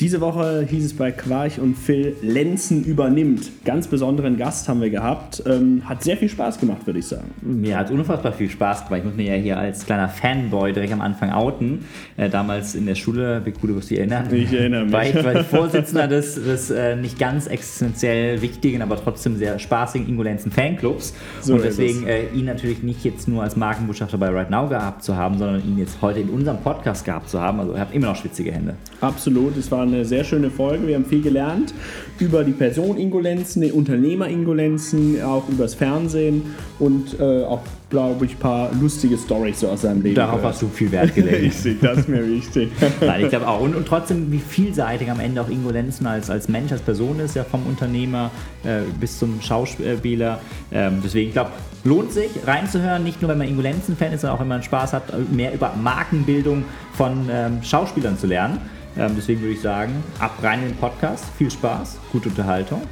[0.00, 3.50] Diese Woche hieß es bei Quarch und Phil, Lenzen übernimmt.
[3.66, 5.42] Ganz besonderen Gast haben wir gehabt.
[5.44, 7.30] Ähm, hat sehr viel Spaß gemacht, würde ich sagen.
[7.42, 9.00] Mir hat unfassbar viel Spaß gemacht.
[9.00, 11.84] Ich muss mir ja hier als kleiner Fanboy direkt am Anfang outen.
[12.16, 14.32] Äh, damals in der Schule, wie cool du wirst dich erinnern.
[14.32, 14.92] Ich erinnere mich.
[14.94, 19.58] War ich, war ich Vorsitzender des, des äh, nicht ganz existenziell wichtigen, aber trotzdem sehr
[19.58, 21.12] spaßigen Ingolenzen Fanclubs.
[21.42, 25.04] So und deswegen äh, ihn natürlich nicht jetzt nur als Markenbotschafter bei Right Now gehabt
[25.04, 27.60] zu haben, sondern ihn jetzt heute in unserem Podcast gehabt zu haben.
[27.60, 28.76] Also ich habe immer noch schwitzige Hände.
[29.02, 30.86] Absolut, es war eine sehr schöne Folge.
[30.86, 31.74] Wir haben viel gelernt
[32.18, 38.32] über die Person Ingolenzen, den Unternehmer Ingolenzen, auch übers Fernsehen und äh, auch, glaube ich,
[38.32, 40.14] ein paar lustige Stories so aus seinem Leben.
[40.14, 40.54] Darauf gehört.
[40.54, 41.54] hast du viel Wert gelegt.
[41.82, 42.70] das ist mir wichtig.
[43.00, 43.60] Nein, ich glaube auch.
[43.60, 47.18] Und, und trotzdem, wie vielseitig am Ende auch Ingo Lenzen als, als Mensch, als Person
[47.20, 48.30] ist, ja vom Unternehmer
[48.64, 50.40] äh, bis zum Schauspieler.
[50.72, 51.50] Ähm, deswegen, ich glaube,
[51.84, 54.92] lohnt sich reinzuhören, nicht nur wenn man Ingo Lenzen-Fan ist, sondern auch wenn man Spaß
[54.92, 58.58] hat, mehr über Markenbildung von ähm, Schauspielern zu lernen.
[58.96, 61.24] Ähm, deswegen würde ich sagen, ab rein in den Podcast.
[61.38, 62.82] Viel Spaß, gute Unterhaltung.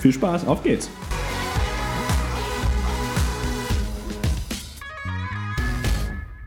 [0.00, 0.90] Viel Spaß, auf geht's.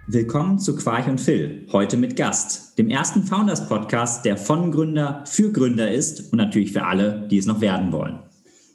[0.08, 5.54] Willkommen zu Quarch und Phil, heute mit Gast, dem ersten Founders-Podcast, der von Gründer für
[5.54, 8.20] Gründer ist und natürlich für alle, die es noch werden wollen.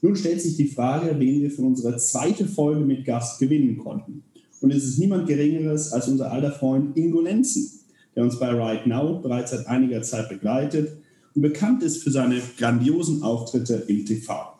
[0.01, 4.25] Nun stellt sich die Frage, wen wir für unsere zweite Folge mit Gast gewinnen konnten.
[4.63, 7.71] Und es ist niemand Geringeres als unser alter Freund Ingo Lenzen,
[8.17, 10.91] der uns bei Right Now bereits seit einiger Zeit begleitet
[11.35, 14.55] und bekannt ist für seine grandiosen Auftritte im TV.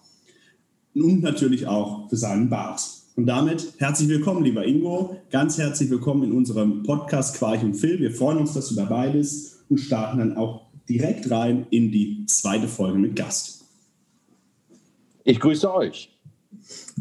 [0.95, 2.83] Und natürlich auch für seinen Bart.
[3.17, 5.17] Und damit herzlich willkommen, lieber Ingo.
[5.31, 7.99] Ganz herzlich willkommen in unserem Podcast Quarch und Phil.
[7.99, 12.27] Wir freuen uns, dass du dabei bist und starten dann auch direkt rein in die
[12.27, 13.65] zweite Folge mit Gast.
[15.25, 16.16] Ich grüße euch.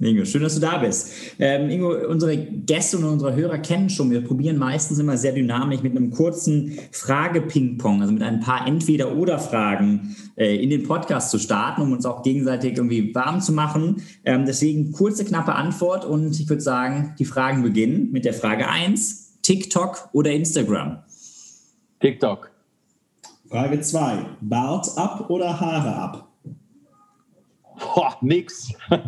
[0.02, 1.14] Ingo, schön, dass du da bist.
[1.40, 5.82] Ähm, Ingo, unsere Gäste und unsere Hörer kennen schon, wir probieren meistens immer sehr dynamisch
[5.82, 11.82] mit einem kurzen Frage-Ping-Pong, also mit ein paar Entweder-Oder-Fragen äh, in den Podcast zu starten,
[11.82, 14.02] um uns auch gegenseitig irgendwie warm zu machen.
[14.26, 18.68] Ähm, deswegen kurze, knappe Antwort und ich würde sagen, die Fragen beginnen mit der Frage
[18.68, 21.00] 1, TikTok oder Instagram?
[22.02, 22.52] TikTok.
[23.50, 24.26] Frage 2.
[24.42, 26.25] Bart ab oder Haare ab?
[27.78, 28.74] Boah, nix.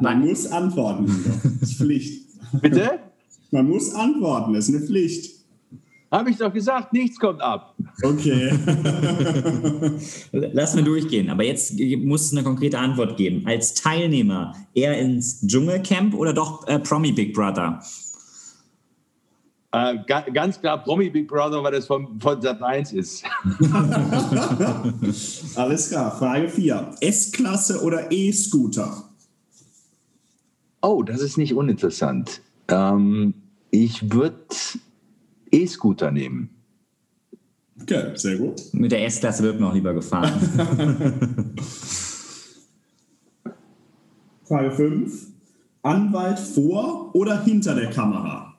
[0.00, 1.06] Man muss antworten.
[1.60, 2.26] Das ist Pflicht.
[2.60, 3.00] Bitte?
[3.50, 5.40] Man muss antworten, das ist eine Pflicht.
[6.10, 7.74] Habe ich doch gesagt, nichts kommt ab.
[8.02, 8.50] Okay.
[10.32, 13.46] Lass mir durchgehen, aber jetzt muss es eine konkrete Antwort geben.
[13.46, 17.80] Als Teilnehmer eher ins Dschungelcamp oder doch äh, Promi Big Brother?
[19.72, 23.22] Äh, ga, ganz klar Promi Big Brother, weil das von, von Sat 1 ist.
[25.56, 26.18] Alles klar.
[26.18, 26.96] Frage 4.
[27.00, 29.04] S-Klasse oder E-Scooter?
[30.82, 32.40] Oh, das ist nicht uninteressant.
[32.68, 33.34] Ähm,
[33.70, 34.44] ich würde
[35.52, 36.50] E-Scooter nehmen.
[37.80, 38.60] Okay, sehr gut.
[38.72, 40.32] Mit der S-Klasse wird man auch lieber gefahren.
[44.44, 45.28] Frage 5.
[45.82, 48.49] Anwalt vor oder hinter der Kamera?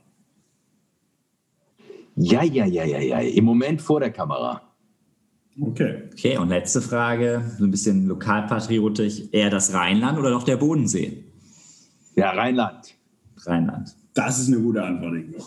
[2.24, 3.20] Ja, ja, ja, ja, ja.
[3.20, 4.62] Im Moment vor der Kamera.
[5.59, 6.04] Okay.
[6.14, 9.24] Okay, und letzte Frage, so ein bisschen lokalpatriotisch.
[9.32, 11.24] Eher das Rheinland oder doch der Bodensee?
[12.16, 12.96] Ja, Rheinland.
[13.46, 13.96] Rheinland.
[14.14, 15.44] Das ist eine gute Antwort, Ingo.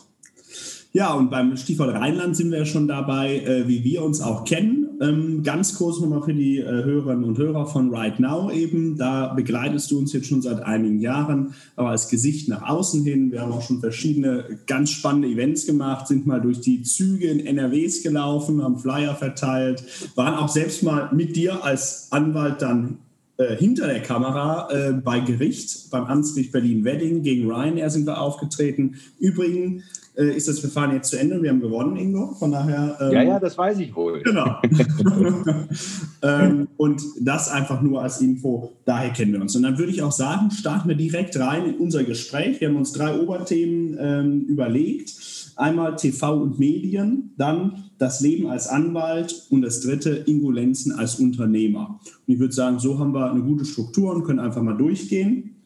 [0.93, 4.45] Ja, und beim Stichwort Rheinland sind wir ja schon dabei, äh, wie wir uns auch
[4.45, 4.84] kennen.
[5.05, 8.97] Ähm, ganz kurz nochmal für die äh, Hörerinnen und Hörer von Right Now eben.
[8.97, 13.31] Da begleitest du uns jetzt schon seit einigen Jahren, aber als Gesicht nach außen hin.
[13.31, 17.45] Wir haben auch schon verschiedene ganz spannende Events gemacht, sind mal durch die Züge in
[17.45, 19.85] NRWs gelaufen, haben Flyer verteilt,
[20.15, 22.99] waren auch selbst mal mit dir als Anwalt dann
[23.37, 28.95] äh, hinter der Kamera äh, bei Gericht, beim Amtsgericht Berlin-Wedding gegen Ryanair sind wir aufgetreten.
[29.19, 29.83] Übrigens
[30.23, 31.43] ist das Verfahren jetzt zu Ende.
[31.43, 32.35] Wir haben gewonnen, Ingo.
[32.35, 32.97] Von daher.
[33.01, 34.23] Ähm, Ja, ja, das weiß ich wohl.
[34.23, 34.61] Genau.
[36.23, 39.57] ähm, und das einfach nur als Info, daher kennen wir uns.
[39.57, 42.61] Und dann würde ich auch sagen, starten wir direkt rein in unser Gespräch.
[42.61, 45.15] Wir haben uns drei Oberthemen ähm, überlegt.
[45.57, 52.01] Einmal TV und Medien, dann das Leben als Anwalt und das dritte Ingolenzen als Unternehmer.
[52.27, 55.57] Und ich würde sagen, so haben wir eine gute Struktur und können einfach mal durchgehen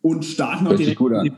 [0.00, 1.30] und starten auch direkt gut an.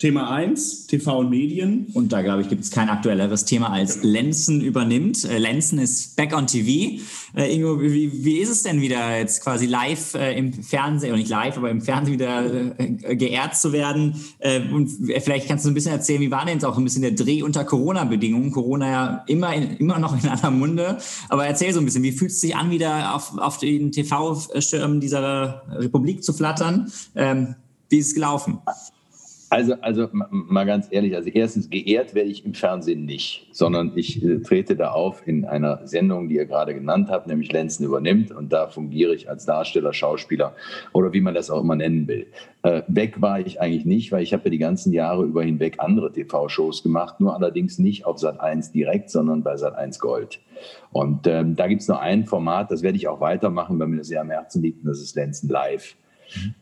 [0.00, 1.88] Thema 1, TV und Medien.
[1.92, 5.26] Und da, glaube ich, gibt es kein aktuelleres Thema als Lenzen übernimmt.
[5.26, 7.02] Äh, Lenzen ist back on TV.
[7.36, 11.18] Äh, Ingo, wie, wie ist es denn wieder jetzt quasi live äh, im Fernsehen, oder
[11.18, 14.14] nicht live, aber im Fernsehen wieder äh, geehrt zu werden?
[14.38, 14.88] Äh, und
[15.22, 17.42] vielleicht kannst du ein bisschen erzählen, wie war denn jetzt auch ein bisschen der Dreh
[17.42, 18.52] unter Corona-Bedingungen?
[18.52, 20.96] Corona ja immer, in, immer noch in aller Munde.
[21.28, 24.98] Aber erzähl so ein bisschen, wie fühlt es sich an, wieder auf, auf den TV-Schirmen
[25.00, 26.90] dieser Republik zu flattern?
[27.14, 27.54] Ähm,
[27.90, 28.60] wie ist es gelaufen?
[29.52, 34.24] Also, also mal ganz ehrlich, also erstens geehrt werde ich im Fernsehen nicht, sondern ich
[34.24, 38.30] äh, trete da auf in einer Sendung, die ihr gerade genannt habt, nämlich Lenzen übernimmt
[38.30, 40.54] und da fungiere ich als Darsteller, Schauspieler
[40.92, 42.28] oder wie man das auch immer nennen will.
[42.62, 45.80] Äh, weg war ich eigentlich nicht, weil ich habe ja die ganzen Jahre über hinweg
[45.80, 50.38] andere TV-Shows gemacht, nur allerdings nicht auf Sat 1 direkt, sondern bei Sat 1 Gold.
[50.92, 53.96] Und ähm, da gibt es nur ein Format, das werde ich auch weitermachen, weil mir
[53.96, 55.96] das sehr am Herzen liegt, und das ist Lenzen Live.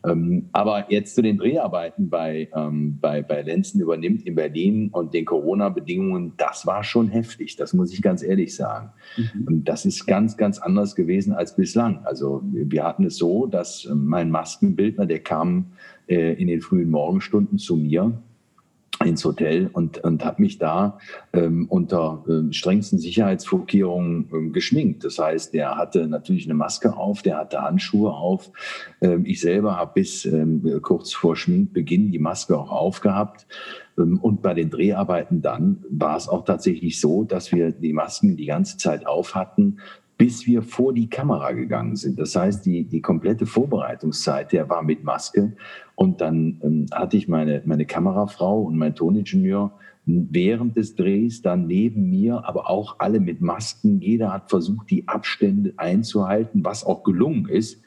[0.05, 5.13] Ähm, aber jetzt zu den Dreharbeiten bei, ähm, bei, bei Lenzen übernimmt in Berlin und
[5.13, 8.91] den Corona-Bedingungen, das war schon heftig, das muss ich ganz ehrlich sagen.
[9.17, 9.47] Mhm.
[9.47, 12.05] Und das ist ganz, ganz anders gewesen als bislang.
[12.05, 15.67] Also wir hatten es so, dass mein Maskenbildner, der kam
[16.07, 18.21] äh, in den frühen Morgenstunden zu mir
[19.05, 20.97] ins Hotel und, und habe mich da
[21.31, 25.03] ähm, unter ähm, strengsten Sicherheitsvorkehrungen ähm, geschminkt.
[25.03, 28.51] Das heißt, der hatte natürlich eine Maske auf, der hatte Handschuhe auf.
[29.01, 33.47] Ähm, ich selber habe bis ähm, kurz vor Schminkbeginn die Maske auch aufgehabt.
[33.97, 38.35] Ähm, und bei den Dreharbeiten dann war es auch tatsächlich so, dass wir die Masken
[38.37, 39.79] die ganze Zeit auf hatten,
[40.19, 42.19] bis wir vor die Kamera gegangen sind.
[42.19, 45.53] Das heißt, die, die komplette Vorbereitungszeit, der war mit Maske.
[45.95, 49.71] Und dann ähm, hatte ich meine, meine Kamerafrau und mein Toningenieur
[50.05, 54.01] während des Drehs dann neben mir, aber auch alle mit Masken.
[54.01, 57.81] Jeder hat versucht, die Abstände einzuhalten, was auch gelungen ist,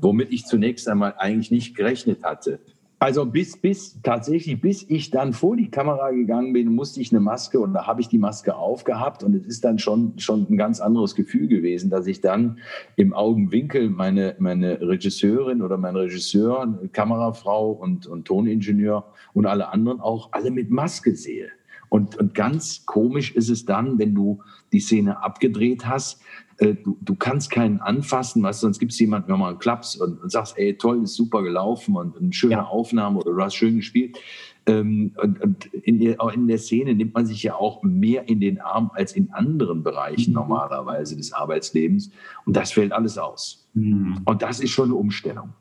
[0.00, 2.60] womit ich zunächst einmal eigentlich nicht gerechnet hatte.
[3.02, 7.18] Also bis, bis tatsächlich, bis ich dann vor die Kamera gegangen bin, musste ich eine
[7.18, 10.56] Maske und da habe ich die Maske aufgehabt und es ist dann schon, schon ein
[10.56, 12.60] ganz anderes Gefühl gewesen, dass ich dann
[12.94, 20.00] im Augenwinkel meine, meine Regisseurin oder mein Regisseur, Kamerafrau und, und Toningenieur und alle anderen
[20.00, 21.48] auch alle mit Maske sehe.
[21.88, 26.22] Und, und ganz komisch ist es dann, wenn du die Szene abgedreht hast,
[26.58, 30.22] äh, du, du kannst keinen anfassen, weißt, sonst gibt es jemanden, wenn man klappst und,
[30.22, 32.64] und sagst, ey, toll, ist super gelaufen und eine schöne ja.
[32.64, 34.18] Aufnahme oder du hast schön gespielt.
[34.66, 38.40] Ähm, und, und in, der, in der Szene nimmt man sich ja auch mehr in
[38.40, 40.36] den Arm als in anderen Bereichen mhm.
[40.36, 42.10] normalerweise des Arbeitslebens.
[42.46, 43.66] Und das fällt alles aus.
[43.74, 44.20] Mhm.
[44.24, 45.52] Und das ist schon eine Umstellung.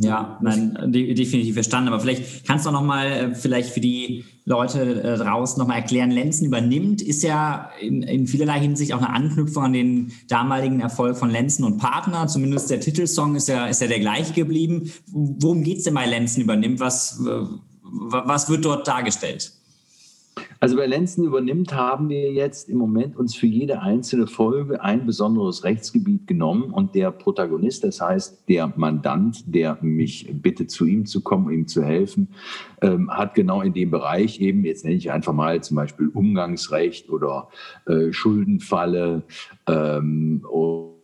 [0.00, 1.88] Ja, nein, definitiv verstanden.
[1.88, 5.74] Aber vielleicht kannst du noch mal äh, vielleicht für die Leute äh, draußen noch mal
[5.74, 10.78] erklären, Lenzen übernimmt, ist ja in, in vielerlei Hinsicht auch eine Anknüpfung an den damaligen
[10.78, 12.28] Erfolg von Lenzen und Partner.
[12.28, 14.92] Zumindest der Titelsong ist ja, ist ja der gleiche geblieben.
[15.08, 16.78] Worum geht es denn bei Lenzen übernimmt?
[16.78, 17.20] Was,
[17.82, 19.52] was wird dort dargestellt?
[20.60, 25.06] Also bei Lenzen übernimmt haben wir jetzt im Moment uns für jede einzelne Folge ein
[25.06, 31.06] besonderes Rechtsgebiet genommen und der Protagonist, das heißt der Mandant, der mich bittet, zu ihm
[31.06, 32.28] zu kommen, ihm zu helfen,
[32.82, 37.10] ähm, hat genau in dem Bereich eben, jetzt nenne ich einfach mal zum Beispiel Umgangsrecht
[37.10, 37.48] oder
[37.86, 39.22] äh, Schuldenfalle
[39.66, 40.97] ähm, oder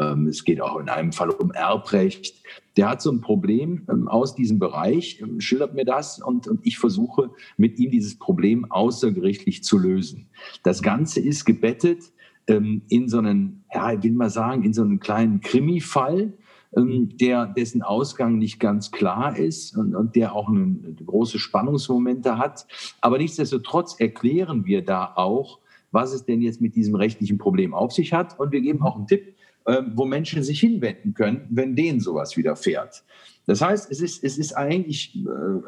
[0.00, 2.42] ähm, es geht auch in einem Fall um Erbrecht
[2.76, 6.60] der hat so ein Problem ähm, aus diesem Bereich, ähm, schildert mir das und, und
[6.64, 10.28] ich versuche mit ihm dieses Problem außergerichtlich zu lösen.
[10.62, 12.12] Das Ganze ist gebettet
[12.46, 16.34] ähm, in so einen, ja, ich will mal sagen, in so einen kleinen Krimi-Fall,
[16.76, 20.76] ähm, der, dessen Ausgang nicht ganz klar ist und, und der auch eine,
[21.06, 22.66] große Spannungsmomente hat.
[23.00, 25.60] Aber nichtsdestotrotz erklären wir da auch,
[25.92, 28.38] was es denn jetzt mit diesem rechtlichen Problem auf sich hat.
[28.38, 29.35] Und wir geben auch einen Tipp,
[29.66, 33.04] wo Menschen sich hinwenden können, wenn denen sowas widerfährt.
[33.46, 35.16] Das heißt, es ist, es ist eigentlich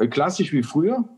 [0.00, 1.08] äh, klassisch wie früher,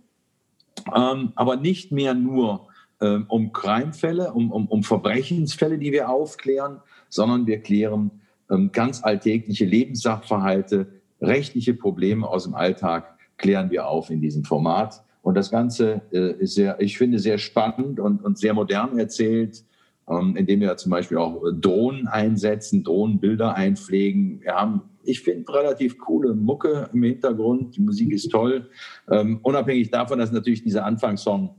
[0.95, 2.69] ähm, aber nicht mehr nur
[3.01, 8.11] ähm, um Crime-Fälle, um, um, um Verbrechensfälle, die wir aufklären, sondern wir klären
[8.51, 10.87] ähm, ganz alltägliche Lebenssachverhalte,
[11.21, 15.03] rechtliche Probleme aus dem Alltag klären wir auf in diesem Format.
[15.23, 19.65] Und das Ganze äh, ist sehr, ich finde, sehr spannend und, und sehr modern erzählt
[20.09, 24.41] ähm, indem wir zum Beispiel auch Drohnen einsetzen, Drohnenbilder einpflegen.
[24.43, 27.77] Wir haben, ich finde, relativ coole Mucke im Hintergrund.
[27.77, 28.69] Die Musik ist toll.
[29.11, 31.55] Ähm, unabhängig davon, dass natürlich dieser Anfangssong,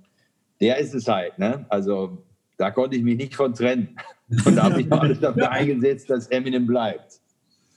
[0.60, 1.38] der ist es halt.
[1.40, 1.66] Ne?
[1.70, 2.24] Also
[2.58, 3.96] da konnte ich mich nicht von trennen.
[4.46, 7.20] Und da habe ich alles dafür eingesetzt, dass Eminem bleibt.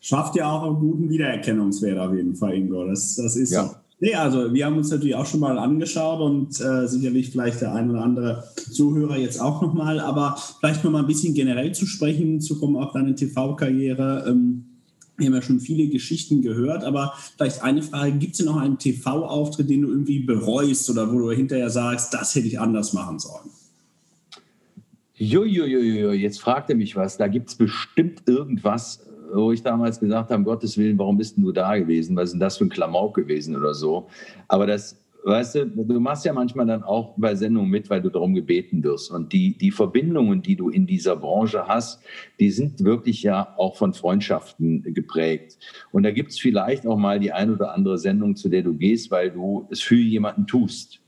[0.00, 2.86] Schafft ja auch einen guten Wiedererkennungswert auf jeden Fall, Ingo.
[2.86, 3.64] Das, das ist ja.
[3.64, 3.74] so.
[4.00, 7.74] Nee, also wir haben uns natürlich auch schon mal angeschaut und äh, sicherlich vielleicht der
[7.74, 12.40] ein oder andere Zuhörer jetzt auch nochmal, aber vielleicht nochmal ein bisschen generell zu sprechen,
[12.40, 14.24] zu kommen auf deine TV-Karriere.
[14.28, 14.66] Ähm,
[15.16, 18.56] wir haben ja schon viele Geschichten gehört, aber vielleicht eine Frage, gibt es denn noch
[18.56, 22.92] einen TV-Auftritt, den du irgendwie bereust oder wo du hinterher sagst, das hätte ich anders
[22.94, 23.48] machen sollen?
[25.16, 27.16] Jojojojo, jetzt fragt er mich was.
[27.16, 31.36] Da gibt es bestimmt irgendwas, wo ich damals gesagt habe, um Gottes Willen, warum bist
[31.36, 32.16] du da gewesen?
[32.16, 34.06] Was ist denn das für ein Klamauk gewesen oder so?
[34.48, 38.10] Aber das weißt du, du machst ja manchmal dann auch bei Sendungen mit, weil du
[38.10, 39.10] darum gebeten wirst.
[39.10, 42.02] Und die, die Verbindungen, die du in dieser Branche hast,
[42.38, 45.58] die sind wirklich ja auch von Freundschaften geprägt.
[45.92, 48.74] Und da gibt es vielleicht auch mal die ein oder andere Sendung, zu der du
[48.74, 51.00] gehst, weil du es für jemanden tust,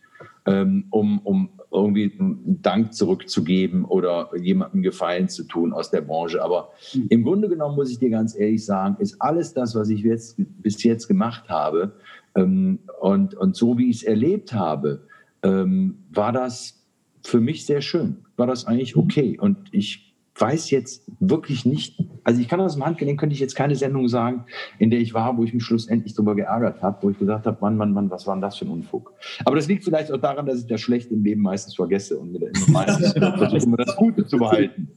[0.47, 6.43] ähm, um, um irgendwie einen Dank zurückzugeben oder jemandem Gefallen zu tun aus der Branche.
[6.43, 7.07] Aber mhm.
[7.11, 10.37] im Grunde genommen muss ich dir ganz ehrlich sagen, ist alles das, was ich jetzt,
[10.39, 11.93] bis jetzt gemacht habe,
[12.37, 15.07] ähm, und, und so wie ich es erlebt habe,
[15.43, 16.85] ähm, war das
[17.23, 18.19] für mich sehr schön.
[18.37, 19.39] War das eigentlich okay.
[19.39, 20.06] Und ich
[20.39, 24.09] weiß jetzt wirklich nicht, also ich kann aus dem Handgelenk, könnte ich jetzt keine Sendung
[24.09, 24.45] sagen,
[24.79, 27.57] in der ich war, wo ich mich schlussendlich darüber geärgert habe, wo ich gesagt habe,
[27.61, 29.15] Mann, Mann, Mann, was war denn das für ein Unfug?
[29.45, 32.33] Aber das liegt vielleicht auch daran, dass ich das schlecht im Leben meistens vergesse und
[32.33, 34.89] mir da immer meistens versuche, das Gute zu behalten.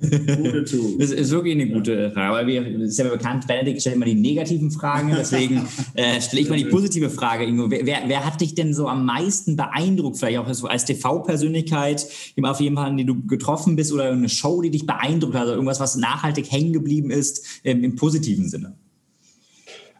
[0.00, 4.04] das ist wirklich eine gute Frage, weil wir, das ist ja bekannt, Benedikt stellt immer
[4.04, 7.70] die negativen Fragen, deswegen äh, stelle ich mal die positive Frage, Ingo.
[7.70, 12.06] Wer, wer, hat dich denn so am meisten beeindruckt, vielleicht auch so als TV-Persönlichkeit,
[12.42, 15.42] auf jeden Fall, die du getroffen bist oder eine Show, die dich dich beeindruckt hat,
[15.42, 18.74] also irgendwas, was nachhaltig hängen geblieben ist ähm, im positiven Sinne?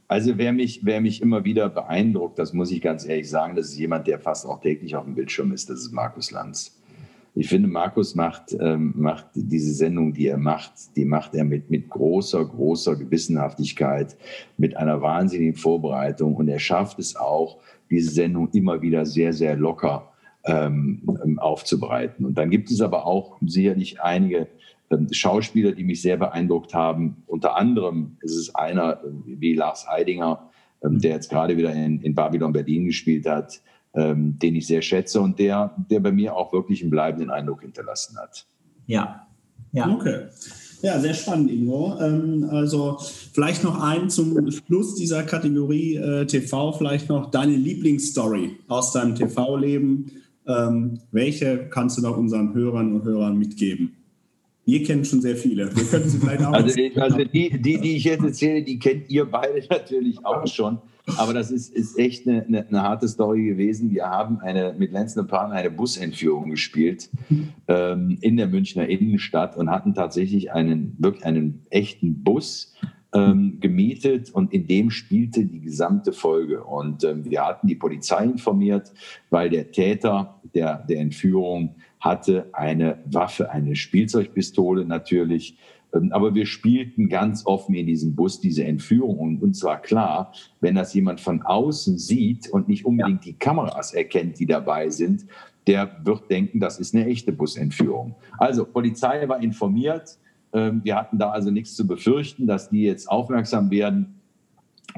[0.07, 3.67] Also wer mich, wer mich immer wieder beeindruckt, das muss ich ganz ehrlich sagen, das
[3.67, 6.79] ist jemand, der fast auch täglich auf dem Bildschirm ist, das ist Markus Lanz.
[7.37, 11.69] Ich finde, Markus macht, ähm, macht diese Sendung, die er macht, die macht er mit,
[11.69, 14.17] mit großer, großer Gewissenhaftigkeit,
[14.57, 17.59] mit einer wahnsinnigen Vorbereitung und er schafft es auch,
[17.91, 20.13] diese Sendung immer wieder sehr, sehr locker
[20.45, 21.03] ähm,
[21.39, 22.25] aufzubereiten.
[22.25, 24.49] Und dann gibt es aber auch sicherlich einige
[25.11, 27.23] Schauspieler, die mich sehr beeindruckt haben.
[27.27, 30.51] Unter anderem ist es einer äh, wie Lars Heidinger,
[30.83, 33.61] ähm, der jetzt gerade wieder in, in Babylon Berlin gespielt hat,
[33.95, 37.63] ähm, den ich sehr schätze und der, der bei mir auch wirklich einen bleibenden Eindruck
[37.63, 38.47] hinterlassen hat.
[38.87, 39.27] Ja,
[39.73, 39.89] ja.
[39.89, 40.27] Okay.
[40.83, 41.95] Ja, sehr spannend, Ingo.
[42.51, 42.99] also
[43.33, 49.15] vielleicht noch ein zum Schluss dieser Kategorie äh, TV, vielleicht noch deine Lieblingsstory aus deinem
[49.15, 50.11] TV-Leben.
[51.11, 54.04] welche kannst du noch unseren Hörern und Hörern mitgeben?
[54.65, 55.75] Wir kennen schon sehr viele.
[55.77, 59.11] Wir können sie vielleicht auch also, also die, die, die ich jetzt erzähle, die kennt
[59.11, 60.79] ihr beide natürlich auch schon.
[61.19, 63.91] Aber das ist, ist echt eine, eine, eine harte Story gewesen.
[63.91, 67.11] Wir haben eine, mit Lenz Partner eine Busentführung gespielt
[67.69, 72.73] ähm, in der Münchner Innenstadt und hatten tatsächlich einen, wirklich einen echten Bus
[73.15, 76.65] ähm, gemietet und in dem spielte die gesamte Folge.
[76.65, 78.93] Und ähm, wir hatten die Polizei informiert,
[79.31, 85.57] weil der Täter der, der Entführung hatte eine Waffe, eine Spielzeugpistole natürlich.
[85.95, 89.19] Ähm, aber wir spielten ganz offen in diesem Bus diese Entführung.
[89.19, 93.95] Und uns war klar, wenn das jemand von außen sieht und nicht unbedingt die Kameras
[93.95, 95.27] erkennt, die dabei sind,
[95.67, 98.17] der wird denken, das ist eine echte Busentführung.
[98.39, 100.19] Also Polizei war informiert.
[100.55, 104.21] Ähm, wir hatten da also nichts zu befürchten, dass die jetzt aufmerksam werden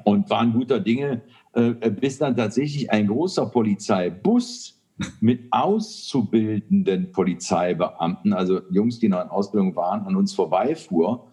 [0.05, 1.23] und waren guter Dinge,
[1.55, 4.79] äh, bis dann tatsächlich ein großer Polizeibus
[5.21, 11.33] mit auszubildenden Polizeibeamten, also Jungs, die noch in Ausbildung waren, an uns vorbeifuhr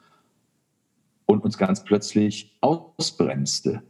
[1.25, 3.84] und uns ganz plötzlich ausbremste.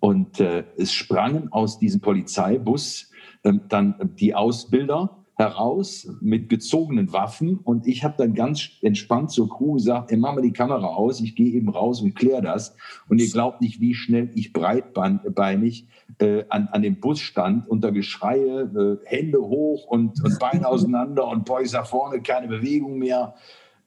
[0.00, 3.10] Und äh, es sprangen aus diesem Polizeibus
[3.42, 9.48] äh, dann die Ausbilder heraus mit gezogenen Waffen und ich habe dann ganz entspannt zur
[9.48, 12.76] Crew gesagt, ey, mach mal die Kamera aus, ich gehe eben raus und kläre das.
[13.08, 15.88] Und ihr glaubt nicht, wie schnell ich breitbeinig
[16.20, 21.26] äh, an, an dem Bus stand, unter Geschreie, äh, Hände hoch und, und Beine auseinander
[21.26, 23.34] und Boys nach vorne, keine Bewegung mehr.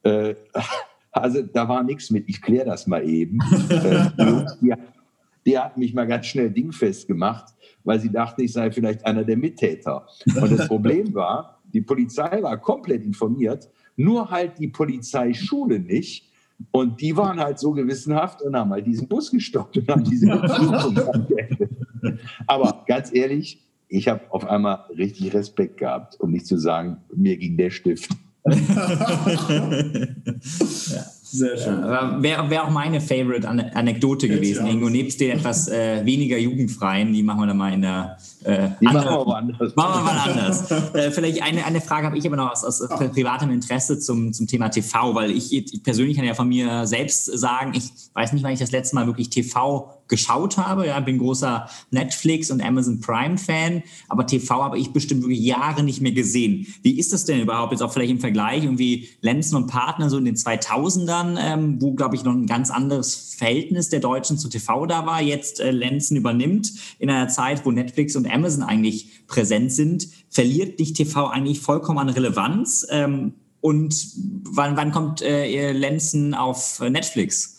[0.02, 0.34] Äh,
[1.12, 3.38] also da war nichts mit, ich kläre das mal eben.
[3.70, 4.74] Äh, die,
[5.46, 7.54] die hat mich mal ganz schnell dingfest gemacht
[7.84, 10.06] weil sie dachten, ich sei vielleicht einer der Mittäter.
[10.40, 16.26] Und das Problem war, die Polizei war komplett informiert, nur halt die Polizeischule nicht.
[16.72, 20.26] Und die waren halt so gewissenhaft und haben halt diesen Bus gestoppt und haben diese
[22.46, 27.36] Aber ganz ehrlich, ich habe auf einmal richtig Respekt gehabt, um nicht zu sagen, mir
[27.36, 28.10] ging der Stift.
[28.44, 28.56] ja.
[31.30, 31.80] Sehr schön.
[31.80, 34.88] Ja, Wäre wär auch meine Favorite Anekdote gewesen, Ingo.
[34.88, 38.16] Nebst den etwas äh, weniger jugendfreien, die machen wir dann mal in der.
[38.44, 39.76] Äh, die machen wir mal anders.
[39.76, 40.70] Machen wir mal anders.
[40.94, 42.96] äh, vielleicht eine, eine Frage habe ich aber noch aus, aus oh.
[43.08, 47.26] privatem Interesse zum, zum Thema TV, weil ich, ich persönlich kann ja von mir selbst
[47.26, 50.86] sagen, ich weiß nicht, wann ich das letzte Mal wirklich TV geschaut habe.
[50.86, 55.82] Ja, bin großer Netflix und Amazon Prime Fan, aber TV habe ich bestimmt wirklich Jahre
[55.82, 56.66] nicht mehr gesehen.
[56.82, 60.18] Wie ist das denn überhaupt jetzt auch vielleicht im Vergleich irgendwie Lenzen und Partner so
[60.18, 64.48] in den 2000ern, ähm, wo glaube ich noch ein ganz anderes Verhältnis der Deutschen zu
[64.48, 65.22] TV da war.
[65.22, 70.78] Jetzt äh, Lenzen übernimmt in einer Zeit, wo Netflix und Amazon eigentlich präsent sind, verliert
[70.78, 72.86] nicht TV eigentlich vollkommen an Relevanz?
[72.90, 74.12] Ähm, und
[74.44, 77.57] wann, wann kommt äh, Lenzen auf Netflix?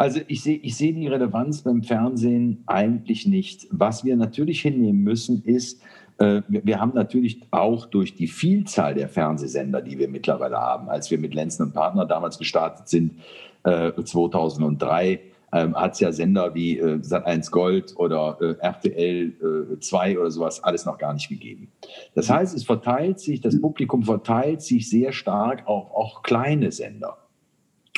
[0.00, 3.66] Also ich sehe ich seh die Relevanz beim Fernsehen eigentlich nicht.
[3.70, 5.82] Was wir natürlich hinnehmen müssen, ist,
[6.16, 11.10] äh, wir haben natürlich auch durch die Vielzahl der Fernsehsender, die wir mittlerweile haben, als
[11.10, 13.20] wir mit Lenzen und Partner damals gestartet sind,
[13.62, 15.18] 2003, äh,
[15.52, 20.30] ähm, hat es ja Sender wie äh, Sat1 Gold oder äh, RTL äh, 2 oder
[20.30, 21.70] sowas alles noch gar nicht gegeben.
[22.14, 22.34] Das mhm.
[22.36, 27.18] heißt, es verteilt sich, das Publikum verteilt sich sehr stark auf auch kleine Sender.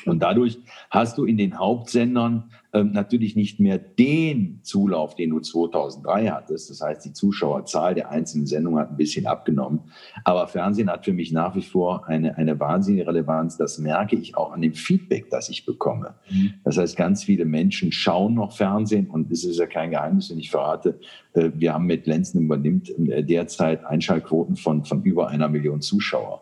[0.07, 0.59] Und dadurch
[0.91, 6.71] hast du in den Hauptsendern ähm, natürlich nicht mehr den Zulauf, den du 2003 hattest.
[6.71, 9.81] Das heißt, die Zuschauerzahl der einzelnen Sendungen hat ein bisschen abgenommen.
[10.25, 13.57] Aber Fernsehen hat für mich nach wie vor eine, eine wahnsinnige Relevanz.
[13.57, 16.15] Das merke ich auch an dem Feedback, das ich bekomme.
[16.31, 16.55] Mhm.
[16.65, 20.39] Das heißt, ganz viele Menschen schauen noch Fernsehen und es ist ja kein Geheimnis, wenn
[20.39, 20.99] ich verrate,
[21.35, 26.42] äh, wir haben mit Lenzen übernimmt äh, derzeit Einschaltquoten von, von über einer Million Zuschauer.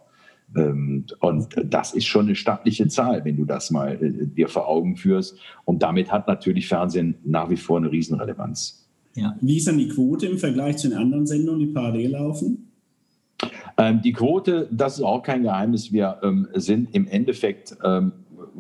[0.57, 4.69] Ähm, und das ist schon eine stattliche Zahl, wenn du das mal äh, dir vor
[4.69, 5.39] Augen führst.
[5.65, 8.89] Und damit hat natürlich Fernsehen nach wie vor eine Riesenrelevanz.
[9.15, 9.37] Ja.
[9.41, 12.71] Wie ist dann die Quote im Vergleich zu den anderen Sendungen, die parallel laufen?
[13.77, 15.93] Ähm, die Quote, das ist auch kein Geheimnis.
[15.93, 17.77] Wir ähm, sind im Endeffekt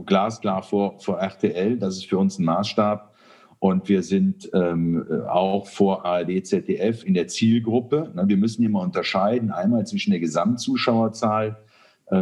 [0.06, 1.76] glasklar vor, vor RTL.
[1.76, 3.14] Das ist für uns ein Maßstab.
[3.58, 8.10] Und wir sind ähm, auch vor ARD, ZDF in der Zielgruppe.
[8.14, 11.58] Wir müssen immer unterscheiden, einmal zwischen der Gesamtzuschauerzahl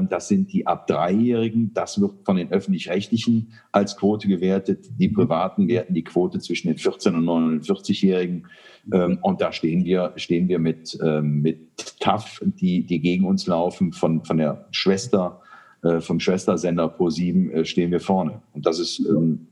[0.09, 1.73] das sind die ab Dreijährigen.
[1.75, 4.87] Das wird von den Öffentlich-Rechtlichen als Quote gewertet.
[4.99, 8.47] Die Privaten werten die Quote zwischen den 14- und 49-Jährigen.
[8.93, 13.47] Ähm, und da stehen wir, stehen wir mit, ähm, mit TAF, die, die gegen uns
[13.47, 15.41] laufen, von, von der Schwester,
[15.83, 18.43] äh, vom Schwestersender Pro7 äh, stehen wir vorne.
[18.53, 19.03] Und das ist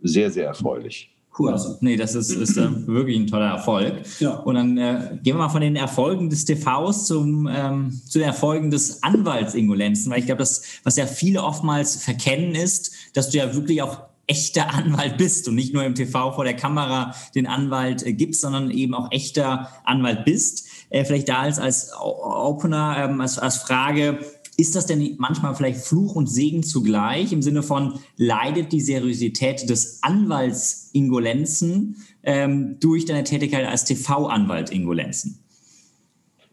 [0.03, 1.16] sehr, sehr erfreulich.
[1.39, 1.53] Cool.
[1.53, 4.03] Also, nee, das ist, ist äh, wirklich ein toller Erfolg.
[4.21, 4.37] Ja.
[4.37, 8.29] Und dann äh, gehen wir mal von den Erfolgen des TVs zum, ähm, zu den
[8.29, 12.93] Erfolgen des Anwalts Ingo Lenzen, weil ich glaube, das, was ja viele oftmals verkennen, ist,
[13.13, 16.57] dass du ja wirklich auch echter Anwalt bist und nicht nur im TV vor der
[16.57, 20.67] Kamera den Anwalt äh, gibst, sondern eben auch echter Anwalt bist.
[20.91, 24.21] Äh, vielleicht da als, als Opener, ähm, als, als Frage,
[24.57, 29.69] ist das denn manchmal vielleicht Fluch und Segen zugleich im Sinne von, leidet die Seriosität
[29.69, 35.39] des Anwalts Ingolenzen ähm, durch deine Tätigkeit als TV-Anwalt Ingolenzen?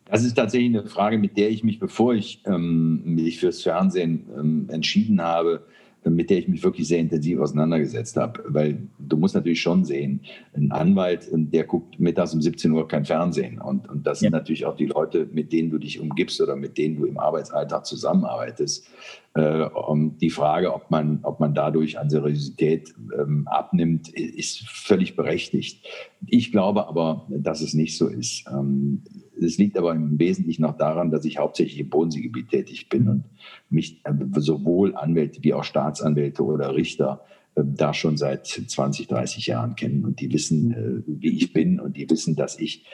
[0.05, 4.27] Das ist tatsächlich eine Frage, mit der ich mich, bevor ich ähm, mich fürs Fernsehen
[4.37, 5.65] ähm, entschieden habe,
[6.05, 8.43] mit der ich mich wirklich sehr intensiv auseinandergesetzt habe.
[8.47, 10.21] Weil du musst natürlich schon sehen,
[10.53, 13.59] ein Anwalt, der guckt mittags um 17 Uhr kein Fernsehen.
[13.59, 14.25] Und, und das ja.
[14.25, 17.17] sind natürlich auch die Leute, mit denen du dich umgibst oder mit denen du im
[17.17, 18.87] Arbeitsalltag zusammenarbeitest.
[19.35, 25.15] Äh, um die Frage, ob man, ob man dadurch an Seriosität ähm, abnimmt, ist völlig
[25.15, 25.85] berechtigt.
[26.27, 28.45] Ich glaube aber, dass es nicht so ist.
[28.51, 29.01] Ähm,
[29.41, 33.23] es liegt aber im Wesentlichen noch daran, dass ich hauptsächlich im Bodenseegebiet tätig bin und
[33.69, 37.21] mich äh, sowohl Anwälte wie auch Staatsanwälte oder Richter
[37.55, 41.79] äh, da schon seit 20, 30 Jahren kennen und die wissen, äh, wie ich bin
[41.79, 42.85] und die wissen, dass ich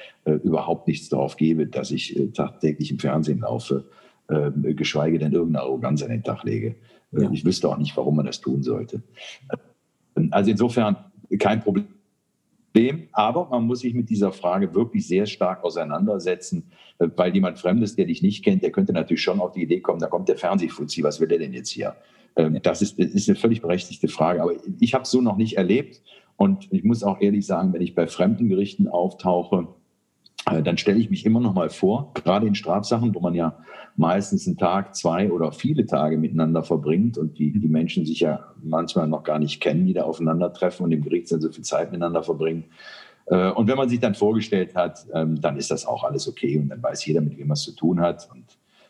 [0.43, 3.85] überhaupt nichts darauf gebe, dass ich tagtäglich im Fernsehen laufe,
[4.27, 6.75] geschweige denn irgendeine Arroganz an den Tag lege.
[7.11, 7.31] Ja.
[7.31, 9.01] Ich wüsste auch nicht, warum man das tun sollte.
[10.29, 10.97] Also insofern
[11.39, 11.87] kein Problem
[12.71, 13.09] Problem.
[13.11, 17.95] Aber man muss sich mit dieser Frage wirklich sehr stark auseinandersetzen, äh, weil jemand Fremdes,
[17.95, 20.37] der dich nicht kennt, der könnte natürlich schon auf die Idee kommen, da kommt der
[20.37, 21.95] Fernsehfuzzi, was will der denn jetzt hier?
[22.35, 24.41] Ähm, das ist, ist eine völlig berechtigte Frage.
[24.41, 26.01] Aber ich habe es so noch nicht erlebt.
[26.37, 29.67] Und ich muss auch ehrlich sagen, wenn ich bei fremden Gerichten auftauche,
[30.61, 33.57] dann stelle ich mich immer noch mal vor, gerade in Strafsachen, wo man ja
[33.95, 38.45] meistens einen Tag, zwei oder viele Tage miteinander verbringt und die, die Menschen sich ja
[38.61, 41.91] manchmal noch gar nicht kennen, die da aufeinandertreffen und im Gericht dann so viel Zeit
[41.91, 42.65] miteinander verbringen.
[43.25, 46.57] Äh, und wenn man sich dann vorgestellt hat, ähm, dann ist das auch alles okay
[46.57, 48.29] und dann weiß jeder, mit wem man es zu tun hat.
[48.33, 48.45] Und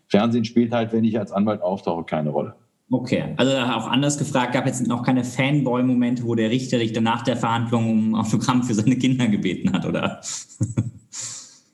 [0.07, 2.55] Fernsehen spielt halt, wenn ich als Anwalt auftauche, keine Rolle.
[2.91, 6.91] Okay, also auch anders gefragt, gab es jetzt noch keine Fanboy-Momente, wo der Richter dich
[6.91, 10.21] dann nach der Verhandlung um Autogramm für seine Kinder gebeten hat, oder?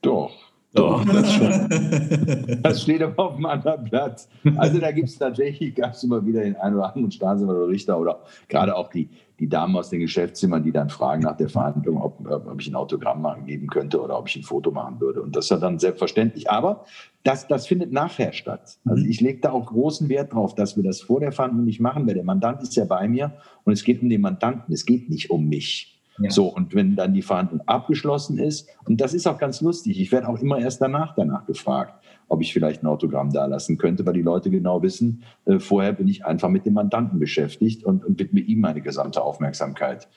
[0.05, 0.45] Doch.
[0.75, 1.39] Doch, das,
[2.61, 4.27] das steht aber auf einem anderen Blatt.
[4.57, 7.67] Also da gibt es tatsächlich, gab es immer wieder den einen oder anderen Staatsanwalt oder
[7.69, 9.07] Richter oder gerade auch die,
[9.39, 12.75] die Damen aus den Geschäftszimmern, die dann fragen nach der Verhandlung, ob, ob ich ein
[12.75, 15.21] Autogramm machen geben könnte oder ob ich ein Foto machen würde.
[15.21, 16.49] Und das ist dann selbstverständlich.
[16.51, 16.83] Aber
[17.23, 18.77] das, das findet nachher statt.
[18.83, 19.09] Also mhm.
[19.09, 22.05] ich lege da auch großen Wert drauf, dass wir das vor der Verhandlung nicht machen,
[22.05, 23.31] weil der Mandant ist ja bei mir
[23.63, 25.94] und es geht um den Mandanten, es geht nicht um mich.
[26.19, 26.30] Ja.
[26.30, 30.12] So, und wenn dann die Verhandlung abgeschlossen ist, und das ist auch ganz lustig, ich
[30.12, 34.06] werde auch immer erst danach danach gefragt, ob ich vielleicht ein Autogramm da lassen könnte,
[34.06, 38.06] weil die Leute genau wissen, äh, vorher bin ich einfach mit dem Mandanten beschäftigt und,
[38.06, 40.08] und widme ihm meine gesamte Aufmerksamkeit.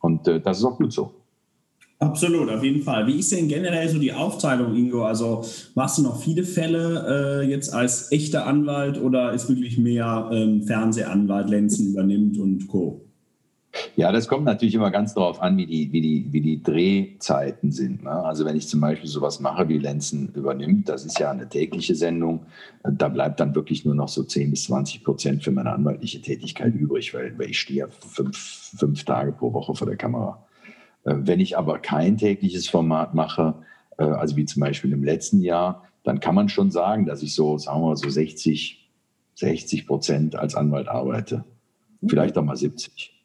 [0.00, 1.14] Und äh, das ist auch gut so.
[1.98, 3.06] Absolut, auf jeden Fall.
[3.06, 5.04] Wie ist denn generell so die Aufteilung, Ingo?
[5.04, 5.42] Also
[5.74, 10.62] machst du noch viele Fälle äh, jetzt als echter Anwalt oder ist wirklich mehr ähm,
[10.64, 13.05] Fernsehanwalt, Lenzen übernimmt und Co.?
[13.96, 17.72] Ja, das kommt natürlich immer ganz darauf an, wie die, wie die, wie die Drehzeiten
[17.72, 18.04] sind.
[18.04, 18.10] Ne?
[18.10, 21.94] Also wenn ich zum Beispiel sowas mache, wie Lenzen übernimmt, das ist ja eine tägliche
[21.94, 22.46] Sendung,
[22.82, 26.74] da bleibt dann wirklich nur noch so 10 bis 20 Prozent für meine anwaltliche Tätigkeit
[26.74, 28.36] übrig, weil, weil ich stehe ja fünf,
[28.76, 30.46] fünf Tage pro Woche vor der Kamera.
[31.04, 33.54] Äh, wenn ich aber kein tägliches Format mache,
[33.98, 37.34] äh, also wie zum Beispiel im letzten Jahr, dann kann man schon sagen, dass ich
[37.34, 38.88] so, sagen wir mal, so 60,
[39.34, 41.44] 60 Prozent als Anwalt arbeite.
[42.06, 43.15] Vielleicht auch mal 70.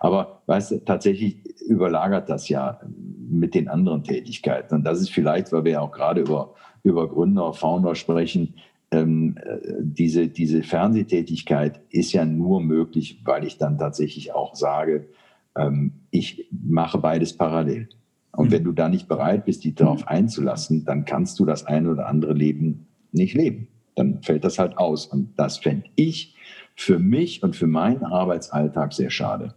[0.00, 2.80] Aber weißt du, tatsächlich überlagert das ja
[3.28, 4.74] mit den anderen Tätigkeiten.
[4.76, 8.54] Und das ist vielleicht, weil wir ja auch gerade über, über Gründer, Founder sprechen,
[8.90, 15.08] ähm, äh, diese, diese Fernsehtätigkeit ist ja nur möglich, weil ich dann tatsächlich auch sage,
[15.56, 17.88] ähm, ich mache beides parallel.
[18.32, 18.52] Und mhm.
[18.52, 22.06] wenn du da nicht bereit bist, dich darauf einzulassen, dann kannst du das eine oder
[22.06, 23.68] andere Leben nicht leben.
[23.96, 25.06] Dann fällt das halt aus.
[25.06, 26.36] Und das fände ich
[26.76, 29.54] für mich und für meinen Arbeitsalltag sehr schade.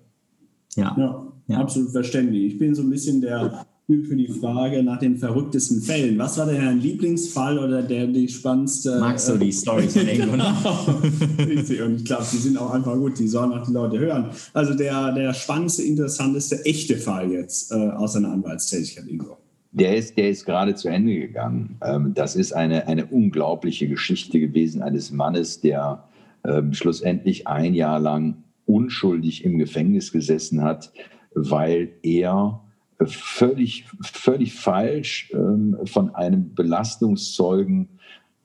[0.76, 0.96] Ja.
[0.98, 1.58] ja, ja.
[1.58, 2.54] absolut verständlich.
[2.54, 6.20] Ich bin so ein bisschen der Typ für die Frage nach den verrücktesten Fällen.
[6.20, 9.00] Was war denn dein Lieblingsfall oder der die spannendste?
[9.00, 10.54] Magst du die Storys von genau.
[11.86, 14.30] Und ich glaube, die sind auch einfach gut, die sollen auch die Leute hören.
[14.54, 19.38] Also der, der spannendste, interessanteste, echte Fall jetzt äh, aus deiner Anwaltstätigkeit, Ingo.
[19.72, 21.78] Der ist, der ist gerade zu Ende gegangen.
[21.84, 26.04] Ähm, das ist eine, eine unglaubliche Geschichte gewesen eines Mannes, der
[26.44, 30.94] ähm, schlussendlich ein Jahr lang unschuldig im Gefängnis gesessen hat,
[31.34, 32.64] weil er
[33.02, 37.90] völlig, völlig falsch ähm, von einem Belastungszeugen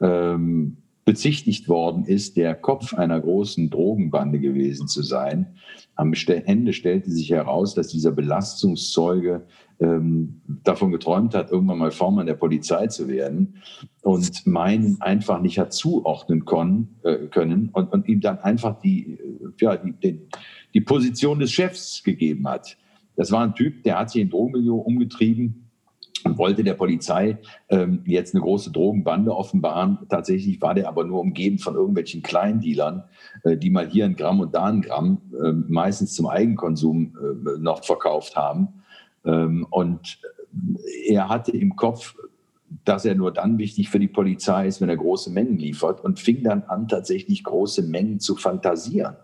[0.00, 5.56] ähm, bezichtigt worden ist, der Kopf einer großen Drogenbande gewesen zu sein.
[5.96, 9.46] Am Ende stellte sich heraus, dass dieser Belastungszeuge
[9.80, 13.56] ähm, davon geträumt hat, irgendwann mal Vormann der Polizei zu werden
[14.02, 19.14] und meinen einfach nicht hat zuordnen können, äh, können und, und, ihm dann einfach die,
[19.14, 20.20] äh, ja, die, die,
[20.74, 22.76] die Position des Chefs gegeben hat.
[23.16, 25.63] Das war ein Typ, der hat sich im Drogenmilieu umgetrieben
[26.24, 29.98] wollte der Polizei ähm, jetzt eine große Drogenbande offenbaren.
[30.08, 33.04] Tatsächlich war der aber nur umgeben von irgendwelchen Kleindealern,
[33.42, 37.58] äh, die mal hier ein Gramm und da ein Gramm, äh, meistens zum Eigenkonsum äh,
[37.60, 38.68] noch verkauft haben.
[39.24, 40.20] Ähm, und
[41.06, 42.16] er hatte im Kopf,
[42.84, 46.20] dass er nur dann wichtig für die Polizei ist, wenn er große Mengen liefert und
[46.20, 49.16] fing dann an, tatsächlich große Mengen zu fantasieren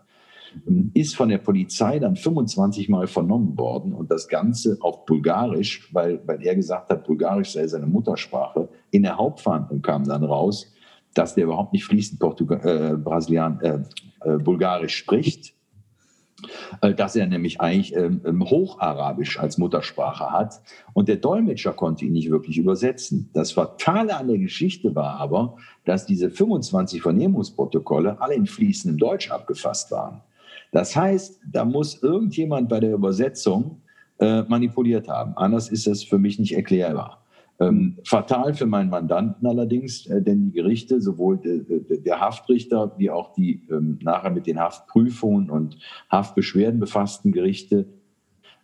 [0.93, 6.21] ist von der Polizei dann 25 Mal vernommen worden und das Ganze auf Bulgarisch, weil,
[6.25, 8.69] weil er gesagt hat, Bulgarisch sei seine Muttersprache.
[8.91, 10.71] In der Hauptverhandlung kam dann raus,
[11.13, 13.79] dass der überhaupt nicht fließend Portugal äh, Brasilian, äh,
[14.23, 15.53] äh, Bulgarisch spricht,
[16.81, 20.61] äh, dass er nämlich eigentlich ähm, ähm, Hocharabisch als Muttersprache hat
[20.93, 23.29] und der Dolmetscher konnte ihn nicht wirklich übersetzen.
[23.33, 29.31] Das Fatale an der Geschichte war aber, dass diese 25 Vernehmungsprotokolle alle in fließendem Deutsch
[29.31, 30.21] abgefasst waren.
[30.71, 33.81] Das heißt, da muss irgendjemand bei der Übersetzung
[34.19, 35.35] äh, manipuliert haben.
[35.35, 37.25] Anders ist das für mich nicht erklärbar.
[37.59, 42.93] Ähm, fatal für meinen Mandanten allerdings, äh, denn die Gerichte, sowohl de, de, der Haftrichter
[42.97, 45.77] wie auch die ähm, nachher mit den Haftprüfungen und
[46.09, 47.85] Haftbeschwerden befassten Gerichte,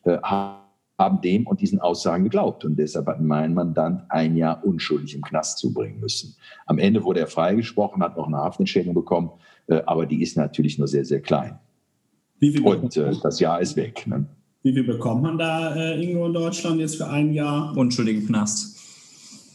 [0.04, 2.65] äh, haben dem und diesen Aussagen geglaubt.
[2.65, 6.36] Und deshalb hat mein Mandant ein Jahr unschuldig im Knast zubringen müssen.
[6.65, 9.30] Am Ende wurde er freigesprochen, hat noch eine Haftentschädigung bekommen,
[9.67, 11.60] äh, aber die ist natürlich nur sehr, sehr klein
[12.41, 14.06] und äh, das Jahr ist weg.
[14.08, 14.26] Ne?
[14.63, 17.76] Wie viel bekommt man da äh, Ingo in Deutschland jetzt für ein Jahr?
[17.76, 18.78] Unschuldigen Knast.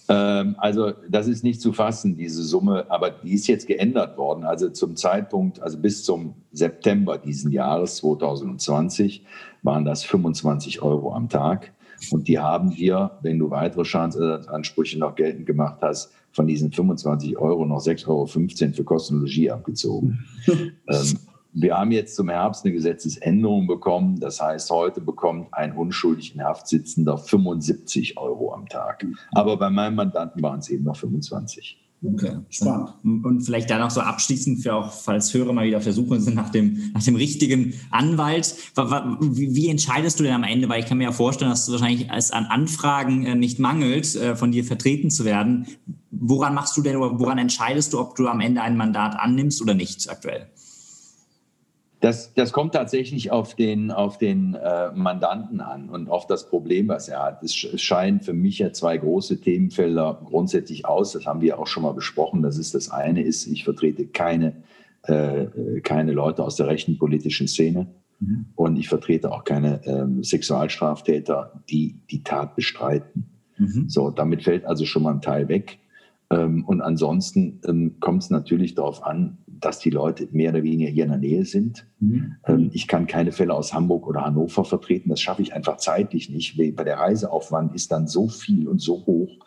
[0.09, 4.45] Ähm, also das ist nicht zu fassen, diese Summe, aber die ist jetzt geändert worden.
[4.45, 9.25] Also zum Zeitpunkt, also bis zum September diesen Jahres 2020
[9.63, 11.73] waren das 25 Euro am Tag.
[12.11, 17.37] Und die haben wir, wenn du weitere Schadensersatzansprüche noch geltend gemacht hast, von diesen 25
[17.37, 20.25] Euro noch 6,15 Euro für Kostenlogie abgezogen.
[20.47, 21.19] ähm,
[21.53, 24.21] wir haben jetzt zum Herbst eine Gesetzesänderung bekommen.
[24.21, 29.05] Das heißt, heute bekommt ein unschuldig in Haft sitzender 75 Euro am Tag.
[29.33, 31.79] Aber bei meinem Mandanten waren es eben noch 25.
[32.05, 32.95] Okay, spannend.
[33.05, 36.21] Und vielleicht da noch so abschließend für auch, falls Hörer mal wieder auf der Suche
[36.21, 38.57] sind nach dem, nach dem richtigen Anwalt.
[39.21, 40.69] Wie, wie, entscheidest du denn am Ende?
[40.69, 44.17] Weil ich kann mir ja vorstellen, dass es wahrscheinlich als an Anfragen äh, nicht mangelt,
[44.17, 45.69] äh, von dir vertreten zu werden.
[46.11, 49.63] Woran machst du denn oder woran entscheidest du, ob du am Ende ein Mandat annimmst
[49.63, 50.49] oder nicht aktuell?
[52.03, 56.89] Das, das kommt tatsächlich auf den, auf den äh, Mandanten an und auf das Problem,
[56.89, 57.45] was er hat.
[57.45, 61.13] Es scheinen für mich ja zwei große Themenfelder grundsätzlich aus.
[61.13, 62.43] Das haben wir auch schon mal besprochen.
[62.43, 64.65] Das ist das eine ist, ich vertrete keine,
[65.05, 67.87] äh, keine Leute aus der rechten politischen Szene.
[68.19, 68.47] Mhm.
[68.57, 73.27] Und ich vertrete auch keine ähm, Sexualstraftäter, die die Tat bestreiten.
[73.59, 73.89] Mhm.
[73.89, 75.79] So, damit fällt also schon mal ein Teil weg.
[76.31, 80.91] Ähm, und ansonsten ähm, kommt es natürlich darauf an, dass die Leute mehr oder weniger
[80.91, 81.87] hier in der Nähe sind.
[82.01, 82.37] Mhm.
[82.47, 85.11] Ähm, ich kann keine Fälle aus Hamburg oder Hannover vertreten.
[85.11, 86.59] Das schaffe ich einfach zeitlich nicht.
[86.59, 89.39] Weil der Reiseaufwand ist dann so viel und so hoch,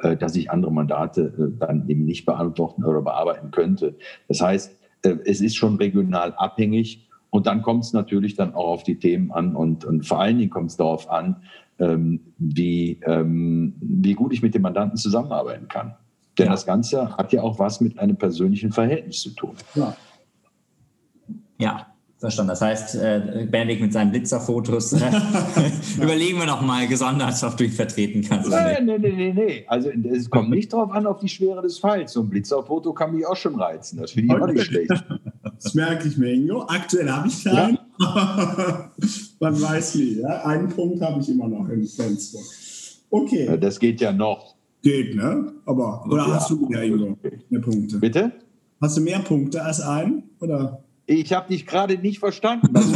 [0.00, 3.96] äh, dass ich andere Mandate äh, dann eben nicht beantworten oder bearbeiten könnte.
[4.26, 7.08] Das heißt, äh, es ist schon regional abhängig.
[7.30, 10.38] Und dann kommt es natürlich dann auch auf die Themen an und, und vor allen
[10.38, 11.42] Dingen kommt es darauf an,
[11.78, 15.94] ähm, wie, ähm, wie gut ich mit dem Mandanten zusammenarbeiten kann.
[16.38, 16.52] Denn ja.
[16.52, 19.54] das Ganze hat ja auch was mit einem persönlichen Verhältnis zu tun.
[19.74, 19.96] Ja.
[21.60, 22.50] Ja, verstanden.
[22.50, 25.10] Das heißt, äh, Benedikt mit seinen Blitzerfotos, äh,
[26.00, 28.50] überlegen wir noch mal gesondert, ob du ihn vertreten kannst.
[28.50, 29.64] Nein, nein, nein, nein, nee.
[29.66, 32.12] Also es kommt nicht darauf an, auf die Schwere des Falls.
[32.12, 33.98] So ein Blitzerfoto kann mich auch schon reizen.
[33.98, 34.90] Das finde ich auch nicht schlecht.
[35.60, 36.62] Das merke ich mir, Ingo.
[36.68, 37.78] Aktuell habe ich keinen.
[37.98, 38.92] Ja.
[39.40, 40.20] Man weiß nie.
[40.20, 40.44] Ja?
[40.44, 42.38] Einen Punkt habe ich immer noch im Fenster.
[43.10, 43.58] Okay.
[43.60, 44.54] Das geht ja noch.
[44.82, 45.52] Geht, ne?
[45.68, 46.34] Aber, oder ja.
[46.34, 47.18] hast du mehr, Ingo,
[47.50, 47.98] mehr Punkte?
[47.98, 48.32] Bitte?
[48.80, 50.22] Hast du mehr Punkte als einen?
[50.40, 50.82] Oder?
[51.04, 52.68] Ich habe dich gerade nicht verstanden.
[52.72, 52.86] Was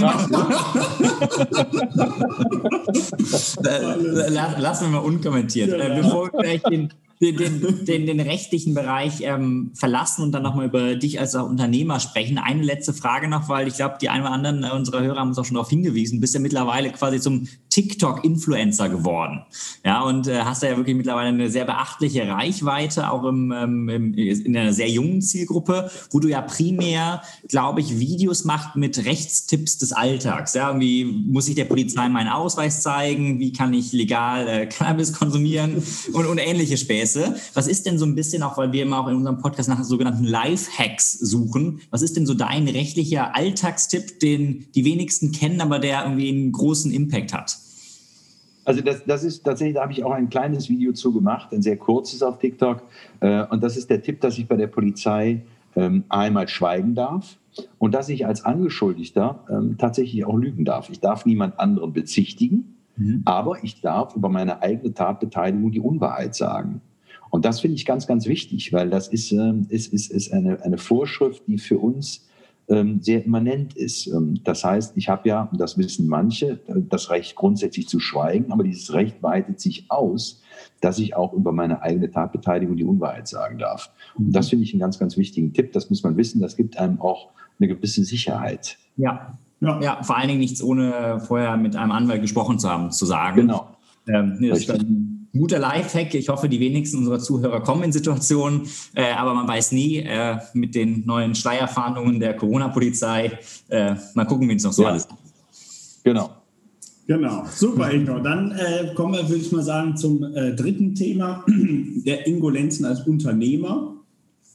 [4.58, 5.68] Lassen wir mal unkommentiert.
[5.68, 5.76] Ja.
[5.76, 6.88] Äh, bevor wir gleich den,
[7.20, 12.00] den, den, den, den rechtlichen Bereich ähm, verlassen und dann nochmal über dich als Unternehmer
[12.00, 12.38] sprechen.
[12.38, 15.38] Eine letzte Frage noch, weil ich glaube, die einen oder anderen unserer Hörer haben uns
[15.38, 16.20] auch schon darauf hingewiesen.
[16.20, 19.42] Bist ja mittlerweile quasi zum TikTok-Influencer geworden.
[19.84, 24.14] Ja, und äh, hast ja wirklich mittlerweile eine sehr beachtliche Reichweite, auch im, ähm, im,
[24.14, 29.78] in einer sehr jungen Zielgruppe, wo du ja primär, glaube ich, Videos machst mit Rechtstipps
[29.78, 30.54] des Alltags.
[30.54, 33.38] Ja, wie muss ich der Polizei meinen Ausweis zeigen?
[33.38, 35.82] Wie kann ich legal äh, Cannabis konsumieren?
[36.12, 37.11] Und, und ähnliche Späße.
[37.54, 39.82] Was ist denn so ein bisschen auch, weil wir immer auch in unserem Podcast nach
[39.84, 45.78] sogenannten Life-Hacks suchen, was ist denn so dein rechtlicher Alltagstipp, den die wenigsten kennen, aber
[45.78, 47.56] der irgendwie einen großen Impact hat?
[48.64, 51.62] Also das, das ist tatsächlich, da habe ich auch ein kleines Video zu gemacht, ein
[51.62, 52.82] sehr kurzes auf TikTok.
[53.20, 55.42] Äh, und das ist der Tipp, dass ich bei der Polizei
[55.74, 57.38] ähm, einmal schweigen darf
[57.78, 60.90] und dass ich als Angeschuldigter ähm, tatsächlich auch lügen darf.
[60.90, 63.22] Ich darf niemand anderen bezichtigen, mhm.
[63.24, 66.80] aber ich darf über meine eigene Tatbeteiligung die Unwahrheit sagen.
[67.32, 70.62] Und das finde ich ganz, ganz wichtig, weil das ist, ähm, ist, ist, ist eine,
[70.62, 72.28] eine Vorschrift, die für uns
[72.68, 74.06] ähm, sehr immanent ist.
[74.06, 78.64] Ähm, das heißt, ich habe ja, das wissen manche, das Recht grundsätzlich zu schweigen, aber
[78.64, 80.42] dieses Recht weitet sich aus,
[80.82, 83.90] dass ich auch über meine eigene Tatbeteiligung die Unwahrheit sagen darf.
[84.18, 85.72] Und das finde ich einen ganz, ganz wichtigen Tipp.
[85.72, 86.42] Das muss man wissen.
[86.42, 88.76] Das gibt einem auch eine gewisse Sicherheit.
[88.98, 92.90] Ja, ja, ja vor allen Dingen nichts ohne vorher mit einem Anwalt gesprochen zu haben,
[92.90, 93.36] zu sagen.
[93.36, 93.68] Genau.
[94.06, 94.50] Ähm, nee,
[95.32, 96.14] das guter Lifehack.
[96.14, 98.62] Ich hoffe, die wenigsten unserer Zuhörer kommen in Situationen,
[98.94, 103.38] äh, aber man weiß nie äh, mit den neuen Schleierfahndungen der Corona-Polizei.
[103.68, 104.90] Äh, mal gucken, wie es noch so ja.
[104.90, 105.08] alles
[106.04, 106.30] Genau.
[107.06, 108.20] Genau, super, Ingo.
[108.20, 113.06] Dann äh, kommen wir, würde ich mal sagen, zum äh, dritten Thema, der Ingolenzen als
[113.06, 113.96] Unternehmer.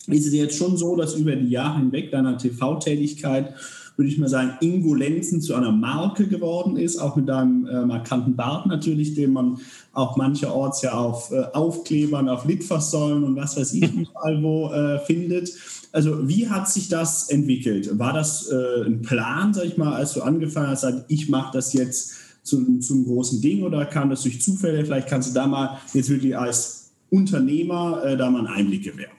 [0.08, 3.54] Ist es jetzt schon so, dass über die Jahre hinweg deiner TV-Tätigkeit
[3.98, 8.36] würde ich mal sagen, Ingolenzen zu einer Marke geworden ist, auch mit einem äh, markanten
[8.36, 9.58] Bart natürlich, den man
[9.92, 15.00] auch mancherorts ja auf äh, Aufklebern, auf Litfaßsäulen und was weiß ich überall wo äh,
[15.00, 15.52] findet.
[15.92, 17.98] Also wie hat sich das entwickelt?
[17.98, 21.52] War das äh, ein Plan, sag ich mal, als du angefangen hast, sag, ich mache
[21.54, 24.86] das jetzt zum, zum großen Ding oder kam das durch Zufälle?
[24.86, 29.16] Vielleicht kannst du da mal jetzt wirklich als Unternehmer äh, da mal einen Einblick gewähren.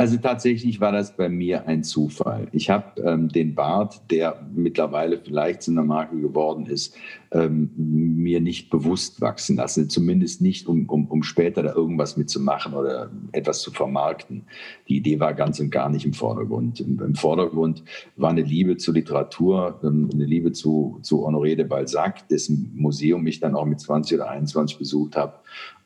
[0.00, 2.48] Also tatsächlich war das bei mir ein Zufall.
[2.52, 6.96] Ich habe ähm, den Bart, der mittlerweile vielleicht zu einer Marke geworden ist,
[7.32, 9.90] ähm, mir nicht bewusst wachsen lassen.
[9.90, 14.46] Zumindest nicht, um, um, um später da irgendwas mitzumachen oder etwas zu vermarkten.
[14.88, 16.80] Die Idee war ganz und gar nicht im Vordergrund.
[16.80, 17.84] Im, im Vordergrund
[18.16, 23.26] war eine Liebe zur Literatur, ähm, eine Liebe zu, zu Honoré de Balzac, dessen Museum
[23.26, 25.34] ich dann auch mit 20 oder 21 besucht habe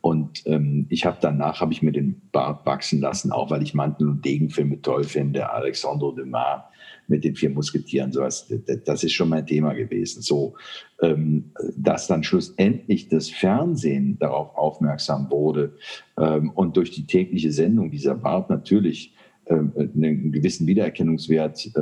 [0.05, 3.73] und ähm, ich habe danach habe ich mir den Bart wachsen lassen, auch weil ich
[3.73, 5.49] Mantel- und Degenfilme toll finde.
[5.49, 6.61] Alexandre Dumas
[7.09, 8.53] mit den vier Musketieren, sowas.
[8.85, 10.21] Das ist schon mein Thema gewesen.
[10.21, 10.57] So,
[11.01, 15.75] ähm, dass dann schlussendlich das Fernsehen darauf aufmerksam wurde
[16.19, 19.15] ähm, und durch die tägliche Sendung dieser Bart natürlich
[19.47, 21.81] ähm, einen gewissen Wiedererkennungswert äh,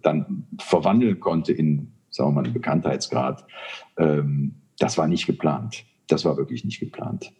[0.00, 3.44] dann verwandeln konnte in, sagen wir mal, einen Bekanntheitsgrad.
[3.98, 7.32] Ähm, das war nicht geplant das war wirklich nicht geplant.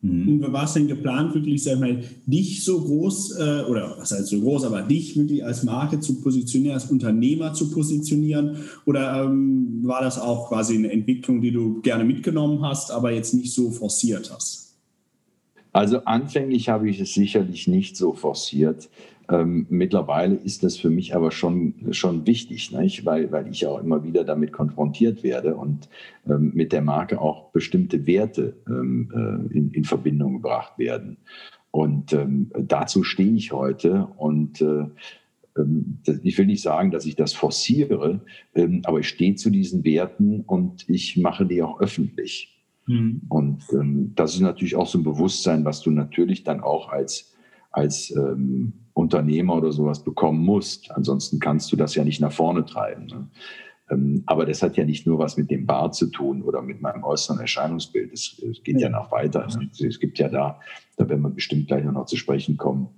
[0.00, 0.44] Mhm.
[0.44, 4.12] Und war es denn geplant, wirklich, sag ich mal, dich so groß, äh, oder was
[4.12, 8.56] heißt so groß, aber dich wirklich als Marke zu positionieren, als Unternehmer zu positionieren?
[8.86, 13.34] Oder ähm, war das auch quasi eine Entwicklung, die du gerne mitgenommen hast, aber jetzt
[13.34, 14.76] nicht so forciert hast?
[15.72, 18.88] Also anfänglich habe ich es sicherlich nicht so forciert.
[19.30, 23.04] Ähm, mittlerweile ist das für mich aber schon, schon wichtig, nicht?
[23.04, 25.88] Weil, weil ich auch immer wieder damit konfrontiert werde und
[26.26, 31.18] ähm, mit der Marke auch bestimmte Werte ähm, äh, in, in Verbindung gebracht werden.
[31.70, 34.86] Und ähm, dazu stehe ich heute und äh,
[35.58, 38.20] ähm, ich will nicht sagen, dass ich das forciere,
[38.54, 42.56] ähm, aber ich stehe zu diesen Werten und ich mache die auch öffentlich.
[42.86, 43.20] Mhm.
[43.28, 43.64] Und
[44.14, 47.34] das ist natürlich auch so ein Bewusstsein, was du natürlich dann auch als,
[47.70, 50.90] als ähm, Unternehmer oder sowas bekommen musst.
[50.90, 53.06] Ansonsten kannst du das ja nicht nach vorne treiben.
[53.06, 53.28] Ne?
[53.90, 56.82] Ähm, aber das hat ja nicht nur was mit dem Bart zu tun oder mit
[56.82, 58.12] meinem äußeren Erscheinungsbild.
[58.12, 58.88] Es, es geht ja.
[58.88, 59.46] noch weiter.
[59.78, 60.60] Es gibt ja da,
[60.96, 62.88] da werden wir bestimmt gleich noch zu sprechen kommen,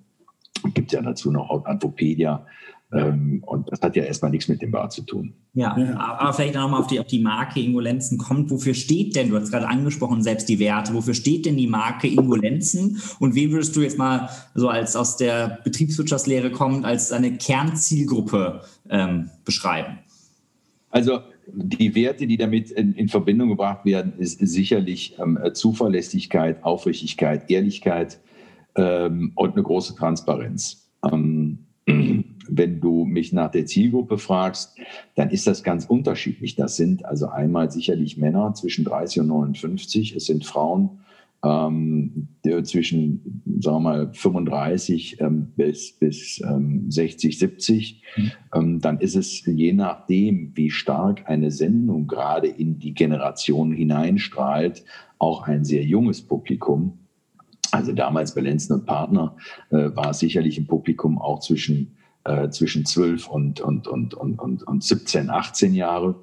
[0.74, 2.46] gibt ja dazu noch Advopedia.
[2.92, 5.32] Ähm, und das hat ja erstmal nichts mit dem Bar zu tun.
[5.54, 8.50] Ja, aber vielleicht nochmal auf die, auf die Marke Ingolenzen kommt.
[8.50, 12.08] Wofür steht denn, du hast gerade angesprochen, selbst die Werte, wofür steht denn die Marke
[12.08, 13.00] Ingolenzen?
[13.20, 18.62] Und wen würdest du jetzt mal so als aus der Betriebswirtschaftslehre kommend als eine Kernzielgruppe
[18.88, 19.98] ähm, beschreiben?
[20.90, 21.20] Also
[21.52, 28.18] die Werte, die damit in, in Verbindung gebracht werden, ist sicherlich ähm, Zuverlässigkeit, Aufrichtigkeit, Ehrlichkeit,
[28.76, 30.88] ähm, und eine große Transparenz.
[32.52, 34.76] Wenn du mich nach der Zielgruppe fragst,
[35.14, 36.56] dann ist das ganz unterschiedlich.
[36.56, 41.00] Das sind also einmal sicherlich Männer zwischen 30 und 59, es sind Frauen
[41.42, 42.28] ähm,
[42.64, 48.02] zwischen, sagen wir mal, 35 ähm, bis, bis ähm, 60, 70.
[48.16, 48.32] Mhm.
[48.54, 54.84] Ähm, dann ist es je nachdem, wie stark eine Sendung gerade in die Generation hineinstrahlt,
[55.18, 56.98] auch ein sehr junges Publikum.
[57.72, 59.36] Also damals bei Lenzen und Partner
[59.70, 64.38] äh, war es sicherlich im Publikum auch zwischen äh, zwischen 12 und, und, und, und,
[64.38, 66.16] und, und 17, 18 Jahre.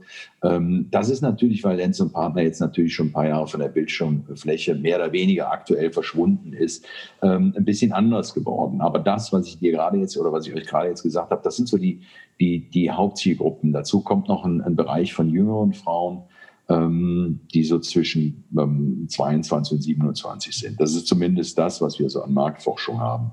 [0.44, 3.60] Ähm, das ist natürlich, weil Lenz und Partner jetzt natürlich schon ein paar Jahre von
[3.60, 6.86] der Bildschirmfläche mehr oder weniger aktuell verschwunden ist,
[7.24, 8.82] ähm, ein bisschen anders geworden.
[8.82, 11.42] Aber das, was ich dir gerade jetzt oder was ich euch gerade jetzt gesagt habe,
[11.44, 12.02] das sind so die,
[12.40, 13.74] die, die Hauptzielgruppen.
[13.74, 16.24] Dazu kommt noch ein, ein Bereich von jüngeren Frauen,
[16.70, 20.80] ähm, die so zwischen ähm, 22 und 27 sind.
[20.80, 23.32] Das ist zumindest das, was wir so an Marktforschung haben.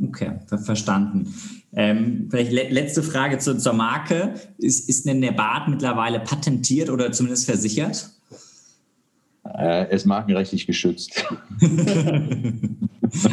[0.00, 0.32] Okay,
[0.64, 1.34] verstanden.
[1.74, 4.34] Ähm, vielleicht le letzte Frage zu, zur Marke.
[4.58, 8.10] Ist, ist denn der Bart mittlerweile patentiert oder zumindest versichert?
[9.44, 11.24] Äh, er ist markenrechtlich geschützt.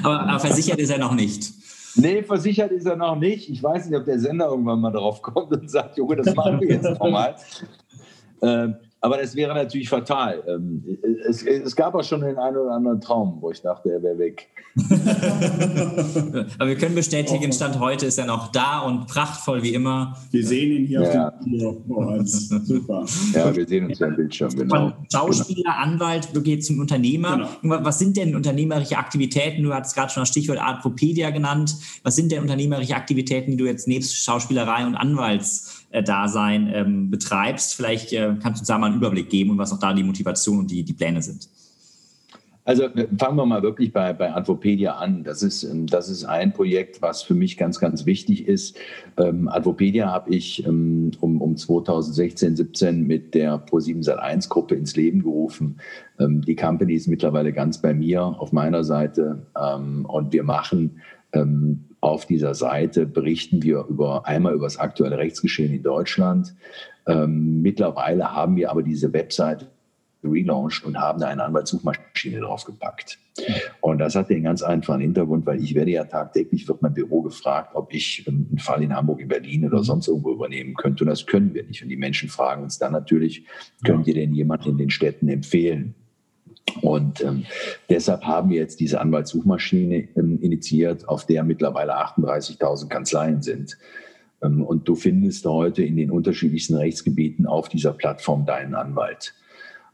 [0.03, 1.51] aber, aber versichert ist er noch nicht.
[1.95, 3.49] Nee, versichert ist er noch nicht.
[3.49, 6.59] Ich weiß nicht, ob der Sender irgendwann mal drauf kommt und sagt, Junge, das machen
[6.59, 7.35] wir jetzt nochmal.
[8.41, 10.43] Ähm, aber das wäre natürlich fatal.
[10.47, 10.83] Ähm,
[11.27, 14.17] es, es, gab auch schon den einen oder anderen Traum, wo ich dachte, er wäre
[14.17, 14.49] weg.
[16.59, 20.15] Aber wir können bestätigen, Stand heute ist er noch da und prachtvoll wie immer.
[20.31, 21.29] Wir sehen ihn hier ja.
[21.29, 21.83] auf dem Video.
[21.89, 23.05] Oh, super.
[23.33, 24.89] Ja, wir sehen uns ja im Bildschirm, genau.
[24.89, 27.49] Von Schauspieler, Anwalt, du gehst zum Unternehmer.
[27.61, 27.83] Genau.
[27.83, 29.63] Was sind denn unternehmerische Aktivitäten?
[29.63, 31.75] Du hast gerade schon das Stichwort Artpopedia genannt.
[32.03, 34.95] Was sind denn unternehmerische Aktivitäten, die du jetzt nebst Schauspielerei und
[35.91, 37.75] Anwaltsdasein ähm, betreibst?
[37.75, 40.03] Vielleicht äh, kannst du uns da mal einen Überblick geben und was auch da die
[40.03, 41.47] Motivation und die, die Pläne sind.
[42.65, 45.23] Also äh, fangen wir mal wirklich bei, bei Advopedia an.
[45.23, 48.77] Das ist, ähm, das ist ein Projekt, was für mich ganz, ganz wichtig ist.
[49.17, 54.95] Ähm, Advopedia habe ich ähm, um, um 2016, 17 mit der Pro7 Sat1 Gruppe ins
[54.95, 55.77] Leben gerufen.
[56.19, 59.47] Ähm, die Company ist mittlerweile ganz bei mir, auf meiner Seite.
[59.59, 60.99] Ähm, und wir machen
[61.33, 66.55] ähm, auf dieser Seite berichten wir über einmal über das aktuelle Rechtsgeschehen in Deutschland.
[67.27, 69.67] mittlerweile haben wir aber diese Webseite
[70.23, 73.17] relaunched und haben da eine Anwaltssuchmaschine draufgepackt.
[73.81, 77.21] Und das hat den ganz einfachen Hintergrund, weil ich werde ja tagtäglich, wird mein Büro
[77.21, 81.03] gefragt, ob ich einen Fall in Hamburg, in Berlin oder sonst irgendwo übernehmen könnte.
[81.03, 81.81] Und das können wir nicht.
[81.81, 83.45] Und die Menschen fragen uns dann natürlich,
[83.85, 85.95] könnt ihr denn jemanden in den Städten empfehlen?
[86.81, 87.45] Und ähm,
[87.89, 93.77] deshalb haben wir jetzt diese Anwaltssuchmaschine ähm, initiiert, auf der mittlerweile 38.000 Kanzleien sind.
[94.41, 99.33] Ähm, und du findest heute in den unterschiedlichsten Rechtsgebieten auf dieser Plattform deinen Anwalt.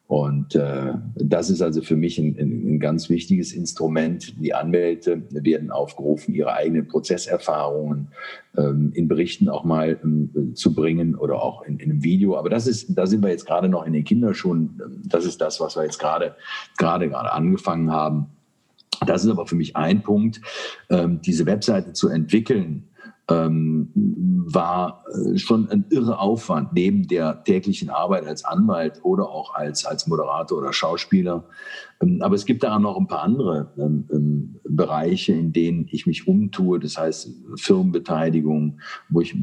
[0.08, 4.39] Und äh, das ist also für mich ein, ein, ganz wichtiges Instrument.
[4.39, 8.10] Die Anwälte werden aufgerufen, ihre eigenen Prozesserfahrungen
[8.56, 12.38] ähm, in Berichten auch mal ähm, zu bringen oder auch in, in, einem Video.
[12.38, 14.80] Aber das ist, da sind wir jetzt gerade noch in den Kinderschuhen.
[15.06, 16.36] Das ist das, was wir jetzt gerade
[16.78, 18.28] gerade gerade angefangen haben.
[19.08, 20.39] Das ist aber für mich ein Punkt,
[20.91, 22.89] ähm, diese Webseite zu entwickeln
[23.30, 29.56] ähm, war äh, schon ein irre Aufwand neben der täglichen Arbeit als Anwalt oder auch
[29.56, 31.46] als, als Moderator oder Schauspieler.
[32.02, 35.88] Ähm, aber es gibt da auch noch ein paar andere ähm, ähm Bereiche, in denen
[35.90, 36.80] ich mich umtue.
[36.80, 39.36] Das heißt Firmenbeteiligung, wo ich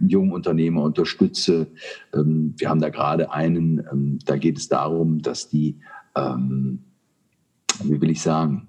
[0.00, 1.66] junge Unternehmer unterstütze.
[2.14, 5.78] Ähm, wir haben da gerade einen, ähm, da geht es darum, dass die,
[7.84, 8.68] wie will ich sagen,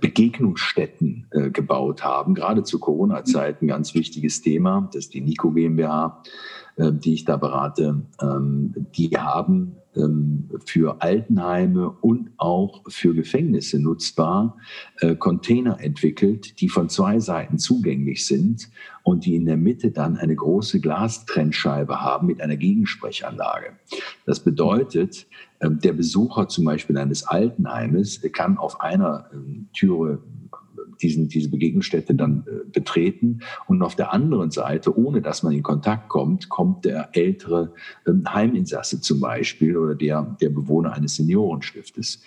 [0.00, 4.88] Begegnungsstätten äh, gebaut haben, gerade zu Corona-Zeiten ein ganz wichtiges Thema.
[4.92, 6.22] Das ist die Nico GmbH,
[6.76, 8.02] äh, die ich da berate.
[8.20, 9.76] Ähm, die haben ähm,
[10.64, 14.56] für Altenheime und auch für Gefängnisse nutzbar
[15.00, 18.70] äh, Container entwickelt, die von zwei Seiten zugänglich sind
[19.02, 23.72] und die in der Mitte dann eine große Glastrennscheibe haben mit einer Gegensprechanlage.
[24.26, 25.26] Das bedeutet,
[25.60, 30.22] ähm, der Besucher zum Beispiel eines Altenheimes kann auf einer ähm, Türe
[31.00, 33.40] diesen, diese Begegnungsstätte dann äh, betreten.
[33.66, 37.72] Und auf der anderen Seite, ohne dass man in Kontakt kommt, kommt der ältere
[38.06, 42.22] ähm, Heiminsasse zum Beispiel oder der, der Bewohner eines Seniorenstiftes.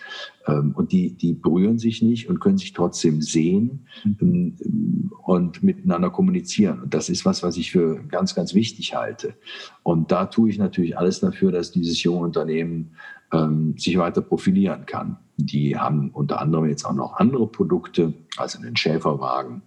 [0.46, 6.10] Ähm, und die, die berühren sich nicht und können sich trotzdem sehen ähm, und miteinander
[6.10, 6.80] kommunizieren.
[6.82, 9.34] Und das ist was, was ich für ganz, ganz wichtig halte.
[9.82, 12.92] Und da tue ich natürlich alles dafür, dass dieses junge Unternehmen
[13.32, 15.18] ähm, sich weiter profilieren kann.
[15.36, 19.62] Die haben unter anderem jetzt auch noch andere Produkte, also einen Schäferwagen.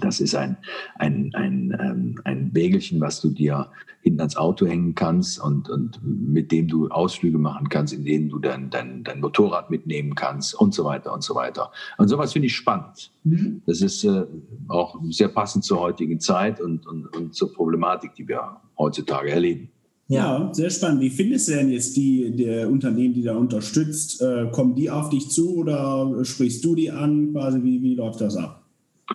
[0.00, 0.56] Das ist ein,
[0.96, 3.70] ein, ein, ähm, ein Wägelchen, was du dir
[4.02, 8.28] hinten ans Auto hängen kannst und, und mit dem du Ausflüge machen kannst, in denen
[8.28, 11.72] du dein, dein, dein Motorrad mitnehmen kannst und so weiter und so weiter.
[11.98, 13.10] Und sowas finde ich spannend.
[13.24, 13.62] Mhm.
[13.66, 14.24] Das ist äh,
[14.68, 19.70] auch sehr passend zur heutigen Zeit und, und, und zur Problematik, die wir heutzutage erleben.
[20.10, 20.40] Ja.
[20.40, 21.00] ja, sehr spannend.
[21.00, 24.20] Wie findest du denn jetzt die, die Unternehmen, die da unterstützt?
[24.20, 27.32] Äh, kommen die auf dich zu oder sprichst du die an?
[27.32, 28.60] Quasi, wie, wie läuft das ab?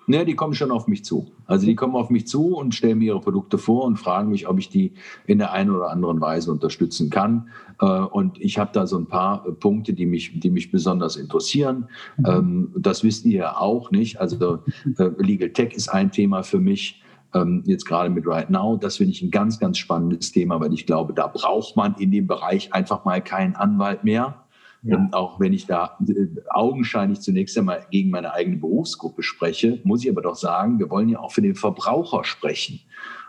[0.08, 1.32] Ne, die kommen schon auf mich zu.
[1.48, 4.48] Also die kommen auf mich zu und stellen mir ihre Produkte vor und fragen mich,
[4.48, 4.94] ob ich die
[5.26, 7.50] in der einen oder anderen Weise unterstützen kann.
[7.82, 11.90] Äh, und ich habe da so ein paar Punkte, die mich, die mich besonders interessieren.
[12.18, 12.26] Mhm.
[12.26, 14.22] Ähm, das wisst ihr ja auch nicht.
[14.22, 14.60] Also
[14.98, 17.02] äh, Legal Tech ist ein Thema für mich
[17.36, 18.78] ähm, jetzt gerade mit Right Now.
[18.78, 22.12] Das finde ich ein ganz, ganz spannendes Thema, weil ich glaube, da braucht man in
[22.12, 24.46] dem Bereich einfach mal keinen Anwalt mehr.
[24.82, 24.98] Ja.
[24.98, 30.04] Und auch wenn ich da äh, augenscheinlich zunächst einmal gegen meine eigene Berufsgruppe spreche, muss
[30.04, 32.82] ich aber doch sagen, wir wollen ja auch für den Verbraucher sprechen.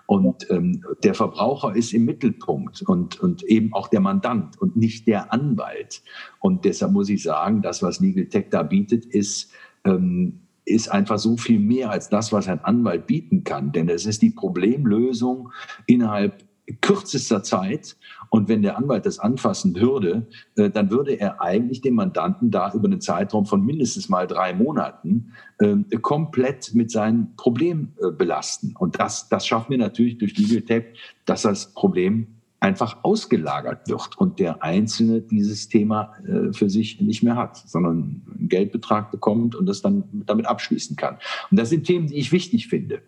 [0.07, 5.09] Und ähm, der Verbraucher ist im Mittelpunkt und, und eben auch der Mandant und nicht
[5.09, 6.03] der Anwalt.
[6.39, 9.51] Und deshalb muss ich sagen, das, was Legal Tech da bietet, ist
[9.85, 13.73] ähm, ist einfach so viel mehr als das, was ein Anwalt bieten kann.
[13.73, 15.51] Denn es ist die Problemlösung
[15.87, 16.45] innerhalb
[16.81, 17.97] kürzester Zeit.
[18.29, 22.73] Und wenn der Anwalt das anfassen würde, äh, dann würde er eigentlich den Mandanten da
[22.73, 28.75] über einen Zeitraum von mindestens mal drei Monaten äh, komplett mit seinem Problem äh, belasten.
[28.77, 34.19] Und das, das schaffen wir natürlich durch Legal Tech, dass das Problem einfach ausgelagert wird
[34.19, 39.55] und der Einzelne dieses Thema äh, für sich nicht mehr hat, sondern einen Geldbetrag bekommt
[39.55, 41.19] und das dann damit abschließen kann.
[41.51, 43.03] Und das sind Themen, die ich wichtig finde.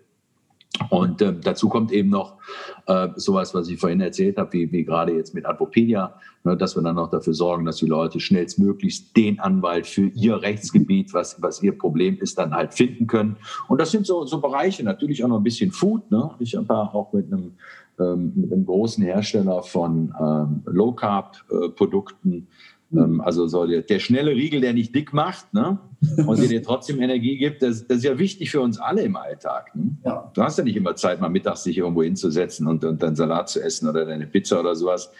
[0.90, 2.36] Und äh, dazu kommt eben noch
[2.86, 6.76] äh, sowas, was ich vorhin erzählt habe, wie, wie gerade jetzt mit Advopedia, ne, dass
[6.76, 11.40] wir dann noch dafür sorgen, dass die Leute schnellstmöglichst den Anwalt für ihr Rechtsgebiet, was,
[11.42, 13.36] was ihr Problem ist, dann halt finden können.
[13.66, 16.10] Und das sind so, so Bereiche, natürlich auch noch ein bisschen Food.
[16.10, 16.30] Ne?
[16.38, 17.54] Ich habe auch mit einem
[18.00, 22.32] ähm, mit einem großen Hersteller von ähm, Low-Carb-Produkten.
[22.92, 25.78] Äh, ähm, also so der, der, schnelle Riegel, der nicht dick macht ne?
[26.26, 29.16] und der dir trotzdem Energie gibt, das, das, ist ja wichtig für uns alle im
[29.16, 29.74] Alltag.
[29.74, 29.96] Ne?
[30.04, 30.30] Ja.
[30.34, 33.48] Du hast ja nicht immer Zeit, mal mittags dich irgendwo hinzusetzen und, und deinen Salat
[33.48, 35.10] zu essen oder deine Pizza oder sowas.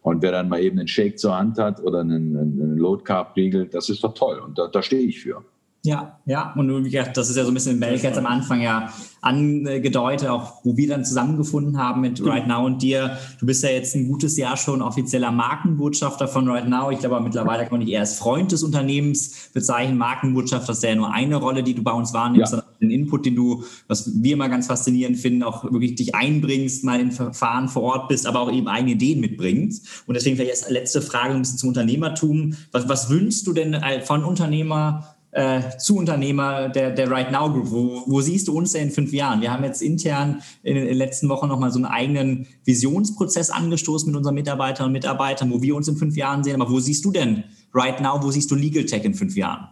[0.00, 3.88] Und wer dann mal eben einen Shake zur Hand hat oder einen, einen Low-Carb-Riegel, das
[3.88, 5.44] ist doch toll und da, da stehe ich für.
[5.84, 8.60] Ja, ja, und wie gesagt, das ist ja so ein bisschen Belk jetzt am Anfang
[8.60, 13.16] ja angedeutet, auch wo wir dann zusammengefunden haben mit Right Now und dir.
[13.38, 16.90] Du bist ja jetzt ein gutes Jahr schon offizieller Markenbotschafter von Right Now.
[16.90, 19.98] Ich glaube, mittlerweile kann man dich eher als Freund des Unternehmens bezeichnen.
[19.98, 22.58] Markenbotschafter ist ja nur eine Rolle, die du bei uns wahrnimmst, ja.
[22.58, 26.84] sondern den Input, den du, was wir immer ganz faszinierend finden, auch wirklich dich einbringst,
[26.84, 30.04] mal in Verfahren vor Ort bist, aber auch eben eigene Ideen mitbringst.
[30.06, 32.54] Und deswegen vielleicht als letzte Frage ein bisschen zum Unternehmertum.
[32.72, 35.14] Was, was wünschst du denn von Unternehmer?
[35.30, 37.70] Äh, zu Unternehmer der, der Right Now Group.
[37.70, 39.40] Wo, wo siehst du uns denn in fünf Jahren?
[39.40, 44.16] Wir haben jetzt intern in den letzten Wochen nochmal so einen eigenen Visionsprozess angestoßen mit
[44.16, 46.60] unseren Mitarbeiterinnen und Mitarbeitern, wo wir uns in fünf Jahren sehen.
[46.60, 49.68] Aber wo siehst du denn Right Now, wo siehst du Legal Tech in fünf Jahren?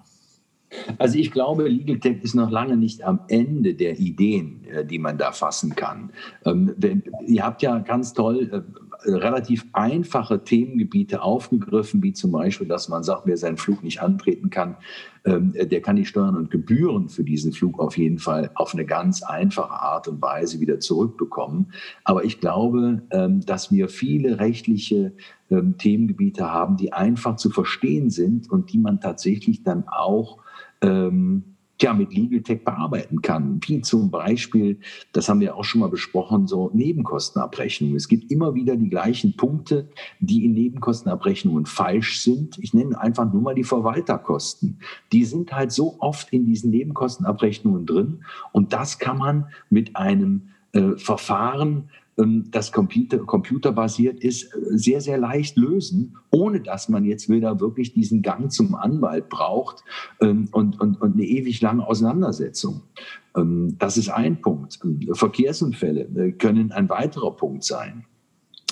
[0.98, 4.98] Also ich glaube, Legal Tech ist noch lange nicht am Ende der Ideen, äh, die
[4.98, 6.10] man da fassen kann.
[6.44, 6.74] Ähm,
[7.26, 13.02] ihr habt ja ganz toll äh, relativ einfache Themengebiete aufgegriffen, wie zum Beispiel, dass man
[13.02, 14.76] sagt, wer seinen Flug nicht antreten kann,
[15.24, 18.84] ähm, der kann die Steuern und Gebühren für diesen Flug auf jeden Fall auf eine
[18.84, 21.72] ganz einfache Art und Weise wieder zurückbekommen.
[22.04, 25.12] Aber ich glaube, ähm, dass wir viele rechtliche
[25.50, 30.38] ähm, Themengebiete haben, die einfach zu verstehen sind und die man tatsächlich dann auch
[31.80, 33.60] ja, mit Legal Tech bearbeiten kann.
[33.66, 34.78] Wie zum Beispiel,
[35.12, 37.96] das haben wir auch schon mal besprochen, so Nebenkostenabrechnungen.
[37.96, 39.88] Es gibt immer wieder die gleichen Punkte,
[40.20, 42.58] die in Nebenkostenabrechnungen falsch sind.
[42.60, 44.78] Ich nenne einfach nur mal die Verwalterkosten.
[45.12, 50.48] Die sind halt so oft in diesen Nebenkostenabrechnungen drin und das kann man mit einem
[50.72, 57.60] äh, Verfahren das Computer, computerbasiert ist, sehr, sehr leicht lösen, ohne dass man jetzt wieder
[57.60, 59.84] wirklich diesen Gang zum Anwalt braucht
[60.22, 62.82] ähm, und, und, und eine ewig lange Auseinandersetzung.
[63.36, 64.78] Ähm, das ist ein Punkt.
[65.12, 68.06] Verkehrsunfälle äh, können ein weiterer Punkt sein.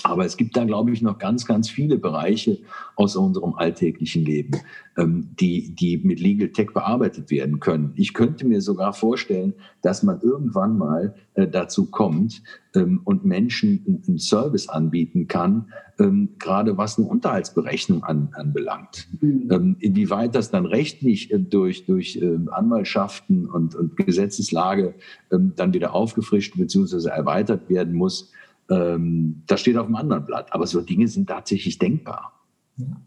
[0.04, 2.58] Aber es gibt da, glaube ich, noch ganz, ganz viele Bereiche
[2.94, 4.60] aus unserem alltäglichen Leben,
[4.98, 7.94] ähm, die, die mit Legal Tech bearbeitet werden können.
[7.96, 12.42] Ich könnte mir sogar vorstellen, dass man irgendwann mal äh, dazu kommt
[12.74, 19.08] ähm, und Menschen einen Service anbieten kann, ähm, gerade was eine Unterhaltsberechnung an, anbelangt.
[19.22, 19.76] Mhm.
[19.80, 24.94] inwieweit das dann rechtlich äh, durch, durch Anwaltschaften und, und Gesetzeslage
[25.30, 27.08] dann wieder aufgefrischt bzw.
[27.08, 28.32] erweitert werden muss,
[28.70, 30.52] ähm, das steht auf einem anderen Blatt.
[30.52, 32.32] Aber so Dinge sind tatsächlich denkbar.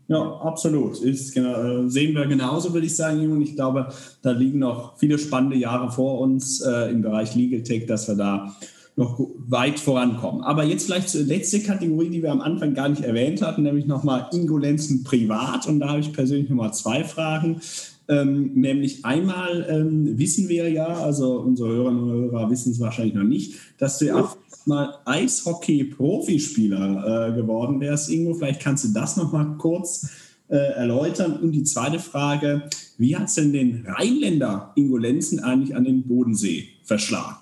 [0.08, 1.00] Ja, absolut.
[1.02, 3.30] Ist, genau, sehen wir genauso, würde ich sagen.
[3.32, 3.90] Und ich glaube,
[4.22, 8.16] da liegen noch viele spannende Jahre vor uns äh, im Bereich Legal Tech, dass wir
[8.16, 8.56] da
[8.96, 10.42] noch weit vorankommen.
[10.42, 13.86] Aber jetzt vielleicht zur letzte Kategorie, die wir am Anfang gar nicht erwähnt hatten, nämlich
[13.86, 15.68] nochmal Ingolenzen privat.
[15.68, 17.62] Und da habe ich persönlich nochmal zwei Fragen.
[18.10, 23.16] Ähm, nämlich einmal ähm, wissen wir ja, also unsere Hörerinnen und Hörer wissen es wahrscheinlich
[23.16, 24.38] noch nicht, dass du ja auch
[24.68, 28.10] mal Eishockey-Profispieler äh, geworden wärst.
[28.10, 30.10] Ingo, vielleicht kannst du das noch mal kurz
[30.50, 31.38] äh, erläutern.
[31.38, 32.64] Und die zweite Frage,
[32.98, 37.38] wie hat es denn den Rheinländer Ingo Lenzen eigentlich an den Bodensee verschlagen?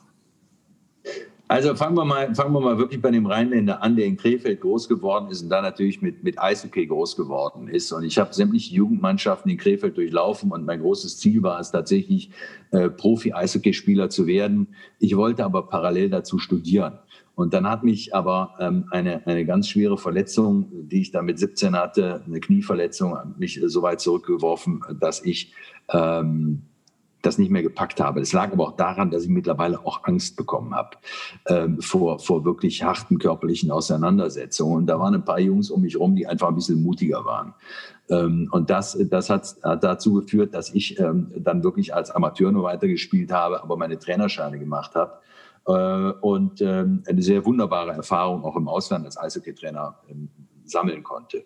[1.47, 4.61] Also fangen wir, mal, fangen wir mal wirklich bei dem Rheinländer an, der in Krefeld
[4.61, 7.91] groß geworden ist und da natürlich mit, mit Eishockey groß geworden ist.
[7.91, 12.31] Und ich habe sämtliche Jugendmannschaften in Krefeld durchlaufen und mein großes Ziel war es tatsächlich,
[12.71, 14.69] äh, Profi-Eishockeyspieler zu werden.
[14.99, 16.97] Ich wollte aber parallel dazu studieren.
[17.35, 21.37] Und dann hat mich aber ähm, eine, eine ganz schwere Verletzung, die ich da mit
[21.37, 25.53] 17 hatte, eine Knieverletzung, mich so weit zurückgeworfen, dass ich
[25.89, 26.61] ähm,
[27.25, 28.21] das nicht mehr gepackt habe.
[28.21, 30.97] Es lag aber auch daran, dass ich mittlerweile auch Angst bekommen habe
[31.47, 34.77] ähm, vor, vor wirklich harten körperlichen Auseinandersetzungen.
[34.77, 37.53] Und da waren ein paar Jungs um mich rum, die einfach ein bisschen mutiger waren.
[38.09, 42.51] Ähm, und das, das hat, hat, dazu geführt, dass ich ähm, dann wirklich als Amateur
[42.51, 45.13] nur weitergespielt habe, aber meine Trainerscheine gemacht habe.
[45.67, 50.29] Äh, und ähm, eine sehr wunderbare Erfahrung auch im Ausland als Eishockey-Trainer ähm,
[50.63, 51.45] sammeln konnte.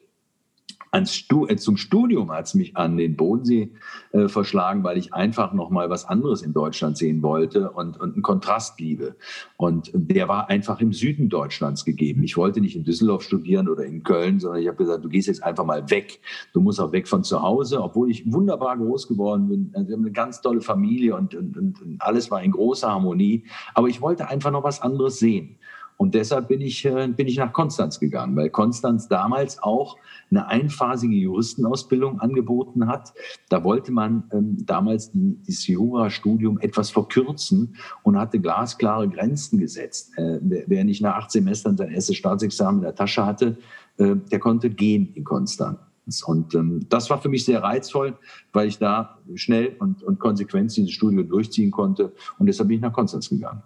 [0.91, 3.71] Äh, zum Studium hat es mich an den Bodensee
[4.11, 8.13] äh, verschlagen, weil ich einfach noch mal was anderes in Deutschland sehen wollte und, und
[8.13, 9.15] einen Kontrast liebe.
[9.57, 12.23] Und der war einfach im Süden Deutschlands gegeben.
[12.23, 15.27] Ich wollte nicht in Düsseldorf studieren oder in Köln, sondern ich habe gesagt, du gehst
[15.27, 16.19] jetzt einfach mal weg.
[16.53, 19.71] Du musst auch weg von zu Hause, obwohl ich wunderbar groß geworden bin.
[19.75, 23.45] Also wir haben eine ganz tolle Familie und, und, und alles war in großer Harmonie.
[23.75, 25.58] Aber ich wollte einfach noch was anderes sehen.
[25.99, 29.97] Und deshalb bin ich, äh, bin ich nach Konstanz gegangen, weil Konstanz damals auch
[30.31, 33.13] eine einphasige Juristenausbildung angeboten hat.
[33.49, 40.17] Da wollte man ähm, damals die, das Jurastudium etwas verkürzen und hatte glasklare Grenzen gesetzt.
[40.17, 43.57] Äh, wer, nicht nach acht Semestern sein erstes Staatsexamen in der Tasche hatte,
[43.97, 45.79] äh, der konnte gehen in Konstanz.
[46.25, 48.17] Und ähm, das war für mich sehr reizvoll,
[48.53, 52.13] weil ich da schnell und, und konsequent dieses Studium durchziehen konnte.
[52.37, 53.63] Und deshalb bin ich nach Konstanz gegangen.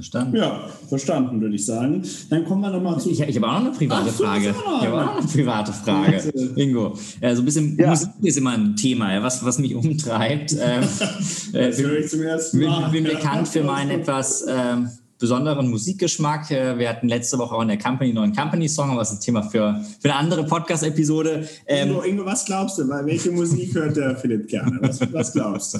[0.00, 0.34] Verstanden?
[0.34, 2.02] Ja, verstanden, würde ich sagen.
[2.30, 3.10] Dann kommen wir nochmal zu.
[3.10, 4.48] Ich, ich habe auch noch eine private Ach, Frage.
[4.48, 6.32] Ich habe auch noch eine private Frage.
[6.56, 7.90] Ingo, ja, so ein bisschen ja.
[7.90, 10.52] Musik ist immer ein Thema, was, was mich umtreibt.
[10.58, 10.84] ähm,
[11.52, 12.86] das höre ich zum ersten Mal.
[12.86, 14.88] Ich bin, bin bekannt für meinen etwas ähm,
[15.18, 16.50] besonderen Musikgeschmack.
[16.50, 19.18] Äh, wir hatten letzte Woche auch in der Company einen neuen Company-Song, aber das ist
[19.18, 21.46] ein Thema für, für eine andere Podcast-Episode.
[21.66, 22.88] Ähm, Ingo, Ingo, was glaubst du?
[22.88, 24.78] Welche Musik hört der Philipp gerne?
[24.80, 25.78] Was, was glaubst du?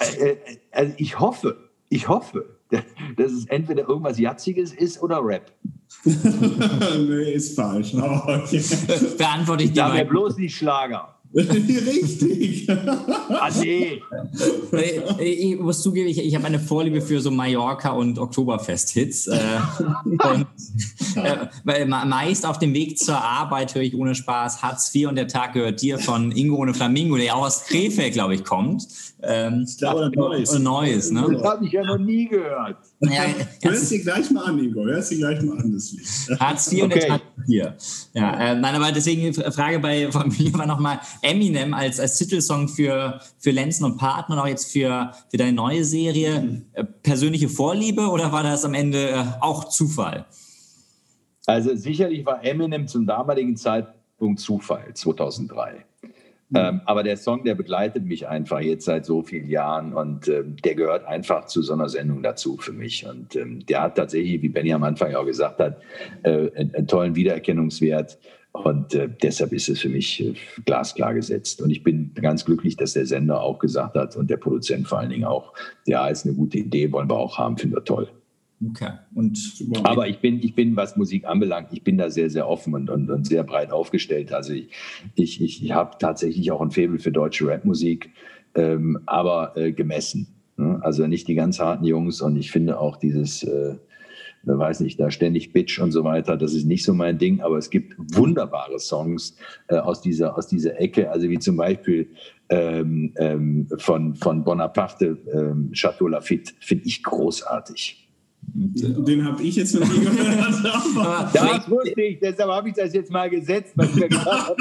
[0.00, 0.36] Äh, äh,
[0.72, 2.58] also ich hoffe, ich hoffe,
[3.16, 5.52] dass es entweder irgendwas Jatziges ist oder Rap.
[6.04, 7.94] nee, ist falsch.
[7.94, 8.62] okay.
[9.16, 9.82] Beantworte ich dir.
[9.82, 11.17] Da wäre bloß nicht Schlager.
[11.34, 12.68] Richtig.
[12.70, 14.02] ah, nee.
[15.20, 19.26] Ich muss zugeben, ich, ich habe eine Vorliebe für so Mallorca- und Oktoberfest-Hits.
[19.26, 19.38] Äh,
[20.04, 20.46] und,
[21.16, 25.16] äh, weil meist auf dem Weg zur Arbeit höre ich ohne Spaß Hartz IV und
[25.16, 28.86] der Tag gehört dir von Ingo ohne Flamingo, der auch aus Krefeld, glaube ich, kommt.
[29.22, 30.58] Ähm, ich glaube, Neues.
[30.58, 31.26] Neues ne?
[31.30, 32.76] Das habe ich ja noch nie gehört.
[33.00, 33.24] Ja,
[33.62, 34.84] Hörst dir gleich mal an, Ingo.
[34.84, 36.40] Hörst dir gleich mal an, das Lied.
[36.40, 36.82] Hartz IV okay.
[36.82, 37.76] und der Tag hier.
[38.14, 42.68] Ja, äh, nein, aber deswegen Frage bei von mir war nochmal Eminem als, als Titelsong
[42.68, 46.40] für, für Lenzen und Partner und auch jetzt für, für deine neue Serie.
[46.40, 46.88] Mhm.
[47.02, 50.26] persönliche Vorliebe oder war das am Ende äh, auch Zufall?
[51.46, 55.84] Also sicherlich war Eminem zum damaligen Zeitpunkt Zufall, 2003.
[56.50, 56.56] Mhm.
[56.56, 60.56] Ähm, aber der Song, der begleitet mich einfach jetzt seit so vielen Jahren und ähm,
[60.64, 63.06] der gehört einfach zu so einer Sendung dazu für mich.
[63.06, 65.80] Und ähm, der hat tatsächlich, wie Benny am Anfang auch gesagt hat,
[66.22, 68.18] äh, einen, einen, tollen Wiedererkennungswert.
[68.52, 70.34] Und äh, deshalb ist es für mich äh,
[70.64, 71.60] glasklar gesetzt.
[71.60, 74.98] Und ich bin ganz glücklich, dass der Sender auch gesagt hat und der Produzent vor
[74.98, 75.52] allen Dingen auch,
[75.86, 78.08] ja, ist eine gute Idee, wollen wir auch haben, finden wir toll.
[78.64, 78.90] Okay.
[79.14, 79.38] Und
[79.84, 82.90] Aber ich bin, ich bin, was Musik anbelangt, ich bin da sehr, sehr offen und,
[82.90, 84.32] und, und sehr breit aufgestellt.
[84.32, 84.70] Also ich,
[85.14, 88.10] ich, ich habe tatsächlich auch ein Faible für deutsche Rapmusik,
[88.54, 90.34] ähm, aber äh, gemessen.
[90.56, 90.80] Ne?
[90.82, 93.76] Also nicht die ganz harten Jungs und ich finde auch dieses, äh,
[94.42, 97.58] weiß nicht, da ständig Bitch und so weiter, das ist nicht so mein Ding, aber
[97.58, 99.36] es gibt wunderbare Songs
[99.68, 102.10] äh, aus, dieser, aus dieser Ecke, also wie zum Beispiel
[102.48, 108.07] ähm, ähm, von, von Bonaparte, ähm, Chateau Lafitte, finde ich großartig.
[108.54, 110.64] Den habe ich jetzt noch nie gehört.
[111.34, 114.56] das wusste ich, deshalb habe ich das jetzt mal gesetzt, was mir gedacht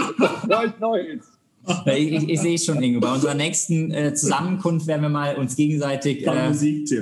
[0.47, 0.73] habe.
[0.79, 1.36] Neues.
[1.86, 2.99] Ich, ich, ich sehe schon, Ingo.
[2.99, 6.47] Bei unserer nächsten äh, Zusammenkunft werden wir mal uns gegenseitig äh,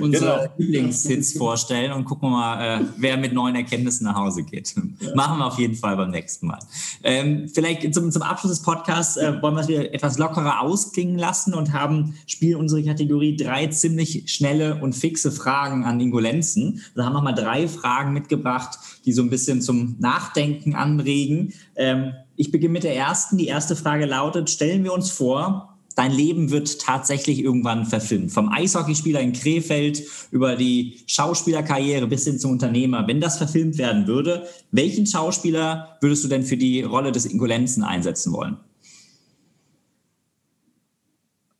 [0.00, 0.54] genau.
[0.58, 4.74] Lieblingshits vorstellen und gucken mal, äh, wer mit neuen Erkenntnissen nach Hause geht.
[4.76, 5.14] Ja.
[5.14, 6.58] Machen wir auf jeden Fall beim nächsten Mal.
[7.02, 11.18] Ähm, vielleicht zum, zum Abschluss des Podcasts äh, wollen wir es wieder etwas lockerer ausklingen
[11.18, 16.82] lassen und haben, spielen unsere Kategorie drei ziemlich schnelle und fixe Fragen an Ingo Lenzen.
[16.94, 21.52] Da haben wir mal drei Fragen mitgebracht, die so ein bisschen zum Nachdenken anregen.
[21.76, 23.38] Ähm, ich beginne mit der ersten.
[23.38, 28.30] Die erste Frage lautet, stellen wir uns vor, dein Leben wird tatsächlich irgendwann verfilmt.
[28.30, 33.06] Vom Eishockeyspieler in Krefeld über die Schauspielerkarriere bis hin zum Unternehmer.
[33.08, 37.82] Wenn das verfilmt werden würde, welchen Schauspieler würdest du denn für die Rolle des Ingolenzen
[37.82, 38.58] einsetzen wollen?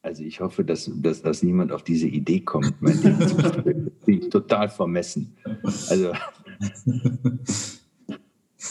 [0.02, 2.80] Also ich hoffe, dass, dass, dass niemand auf diese Idee kommt.
[2.80, 5.34] Mein Leben zu total vermessen.
[5.88, 6.12] Also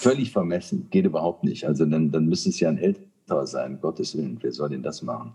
[0.05, 1.65] völlig vermessen, geht überhaupt nicht.
[1.65, 5.01] Also dann, dann müsste es ja ein älterer sein, Gottes Willen, wer soll denn das
[5.01, 5.33] machen?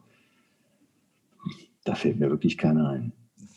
[1.82, 3.12] Da fällt mir wirklich keiner ein.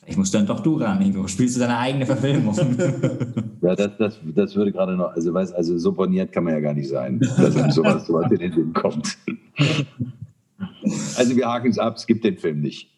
[0.07, 1.27] Ich muss dann doch du ran, Ingo.
[1.27, 2.55] Spielst du deine eigene Verfilmung?
[3.61, 6.59] ja, das, das, das würde gerade noch, also weißt, also so boniert kann man ja
[6.59, 9.15] gar nicht sein, dass einem sowas, sowas in den Sinn kommt.
[11.15, 12.89] also wir haken es ab, es gibt den Film nicht.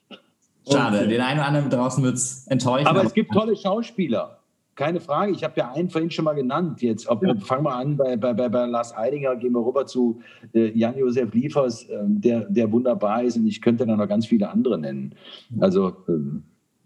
[0.72, 1.10] Schade, okay.
[1.10, 2.88] den einen oder anderen draußen wird es enttäuschen.
[2.88, 4.35] Aber es gibt tolle Schauspieler
[4.76, 5.32] keine Frage.
[5.32, 6.82] Ich habe ja einen vorhin schon mal genannt.
[6.82, 7.36] Jetzt ob, ja.
[7.36, 10.20] fangen wir an bei, bei, bei, Lars Eidinger, gehen wir rüber zu
[10.54, 13.38] äh, Jan-Josef Liefers, äh, der, der wunderbar ist.
[13.38, 15.16] Und ich könnte dann noch ganz viele andere nennen.
[15.60, 16.14] Also, äh,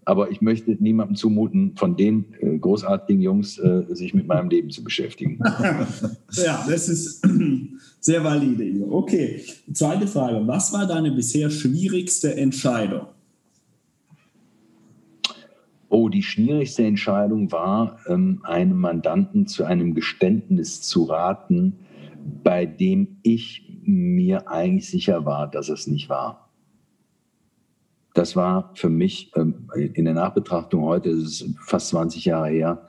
[0.04, 4.70] aber ich möchte niemandem zumuten, von den äh, großartigen Jungs äh, sich mit meinem Leben
[4.70, 5.38] zu beschäftigen.
[6.32, 7.26] ja, das ist
[8.00, 8.86] sehr valide.
[8.88, 10.46] Okay, zweite Frage.
[10.46, 13.06] Was war deine bisher schwierigste Entscheidung?
[15.90, 21.80] Oh, die schwierigste Entscheidung war, ähm, einem Mandanten zu einem Geständnis zu raten,
[22.44, 26.48] bei dem ich mir eigentlich sicher war, dass es nicht war.
[28.14, 32.88] Das war für mich ähm, in der Nachbetrachtung heute, ist es fast 20 Jahre her,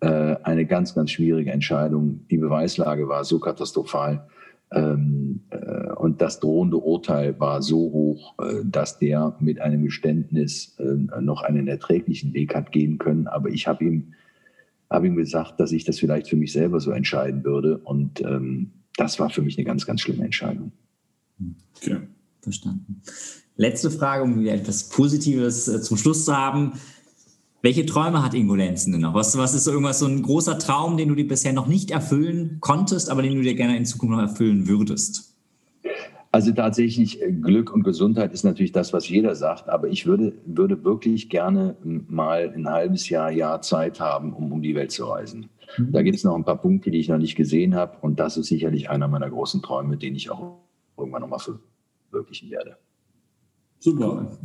[0.00, 2.26] äh, eine ganz, ganz schwierige Entscheidung.
[2.30, 4.26] Die Beweislage war so katastrophal,
[4.74, 10.76] ähm, äh, und das drohende Urteil war so hoch, äh, dass der mit einem Geständnis
[10.78, 13.26] äh, noch einen erträglichen Weg hat gehen können.
[13.26, 14.14] Aber ich habe ihm,
[14.88, 17.78] hab ihm gesagt, dass ich das vielleicht für mich selber so entscheiden würde.
[17.78, 20.72] Und ähm, das war für mich eine ganz, ganz schlimme Entscheidung.
[21.76, 21.98] Okay.
[22.40, 23.02] Verstanden.
[23.56, 26.72] Letzte Frage, um etwas Positives zum Schluss zu haben.
[27.62, 29.14] Welche Träume hat Ingo Lenzen denn noch?
[29.14, 31.92] Was, was ist so irgendwas, so ein großer Traum, den du dir bisher noch nicht
[31.92, 35.32] erfüllen konntest, aber den du dir gerne in Zukunft noch erfüllen würdest?
[36.32, 40.32] Also tatsächlich, äh, Glück und Gesundheit ist natürlich das, was jeder sagt, aber ich würde,
[40.44, 41.76] würde wirklich gerne
[42.08, 45.48] mal ein halbes Jahr, Jahr Zeit haben, um um die Welt zu reisen.
[45.76, 45.92] Mhm.
[45.92, 48.38] Da gibt es noch ein paar Punkte, die ich noch nicht gesehen habe und das
[48.38, 50.56] ist sicherlich einer meiner großen Träume, den ich auch
[50.96, 51.38] irgendwann nochmal
[52.10, 52.76] verwirklichen werde.
[53.78, 54.38] Super.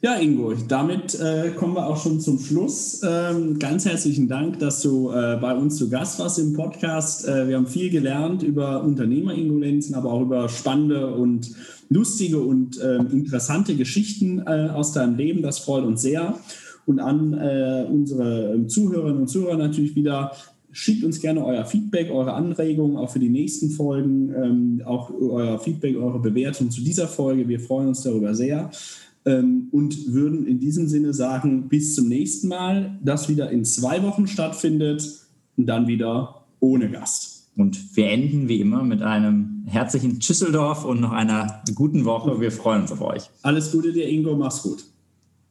[0.00, 3.02] Ja, Ingo, damit äh, kommen wir auch schon zum Schluss.
[3.02, 7.26] Ähm, ganz herzlichen Dank, dass du äh, bei uns zu Gast warst im Podcast.
[7.26, 11.50] Äh, wir haben viel gelernt über Unternehmeringolenzen, aber auch über spannende und
[11.88, 15.42] lustige und ähm, interessante Geschichten äh, aus deinem Leben.
[15.42, 16.38] Das freut uns sehr.
[16.86, 20.30] Und an äh, unsere Zuhörerinnen und Zuhörer natürlich wieder
[20.70, 25.58] Schickt uns gerne euer Feedback, eure Anregungen, auch für die nächsten Folgen, ähm, auch euer
[25.58, 27.48] Feedback, eure Bewertung zu dieser Folge.
[27.48, 32.48] Wir freuen uns darüber sehr ähm, und würden in diesem Sinne sagen, bis zum nächsten
[32.48, 35.26] Mal, das wieder in zwei Wochen stattfindet
[35.56, 37.50] und dann wieder ohne Gast.
[37.56, 42.40] Und wir enden wie immer mit einem herzlichen Tschüsseldorf und noch einer guten Woche.
[42.40, 43.28] Wir freuen uns auf euch.
[43.42, 44.36] Alles Gute dir, Ingo.
[44.36, 44.84] Mach's gut.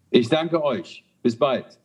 [0.09, 1.03] Ich danke euch.
[1.21, 1.77] Bis bald.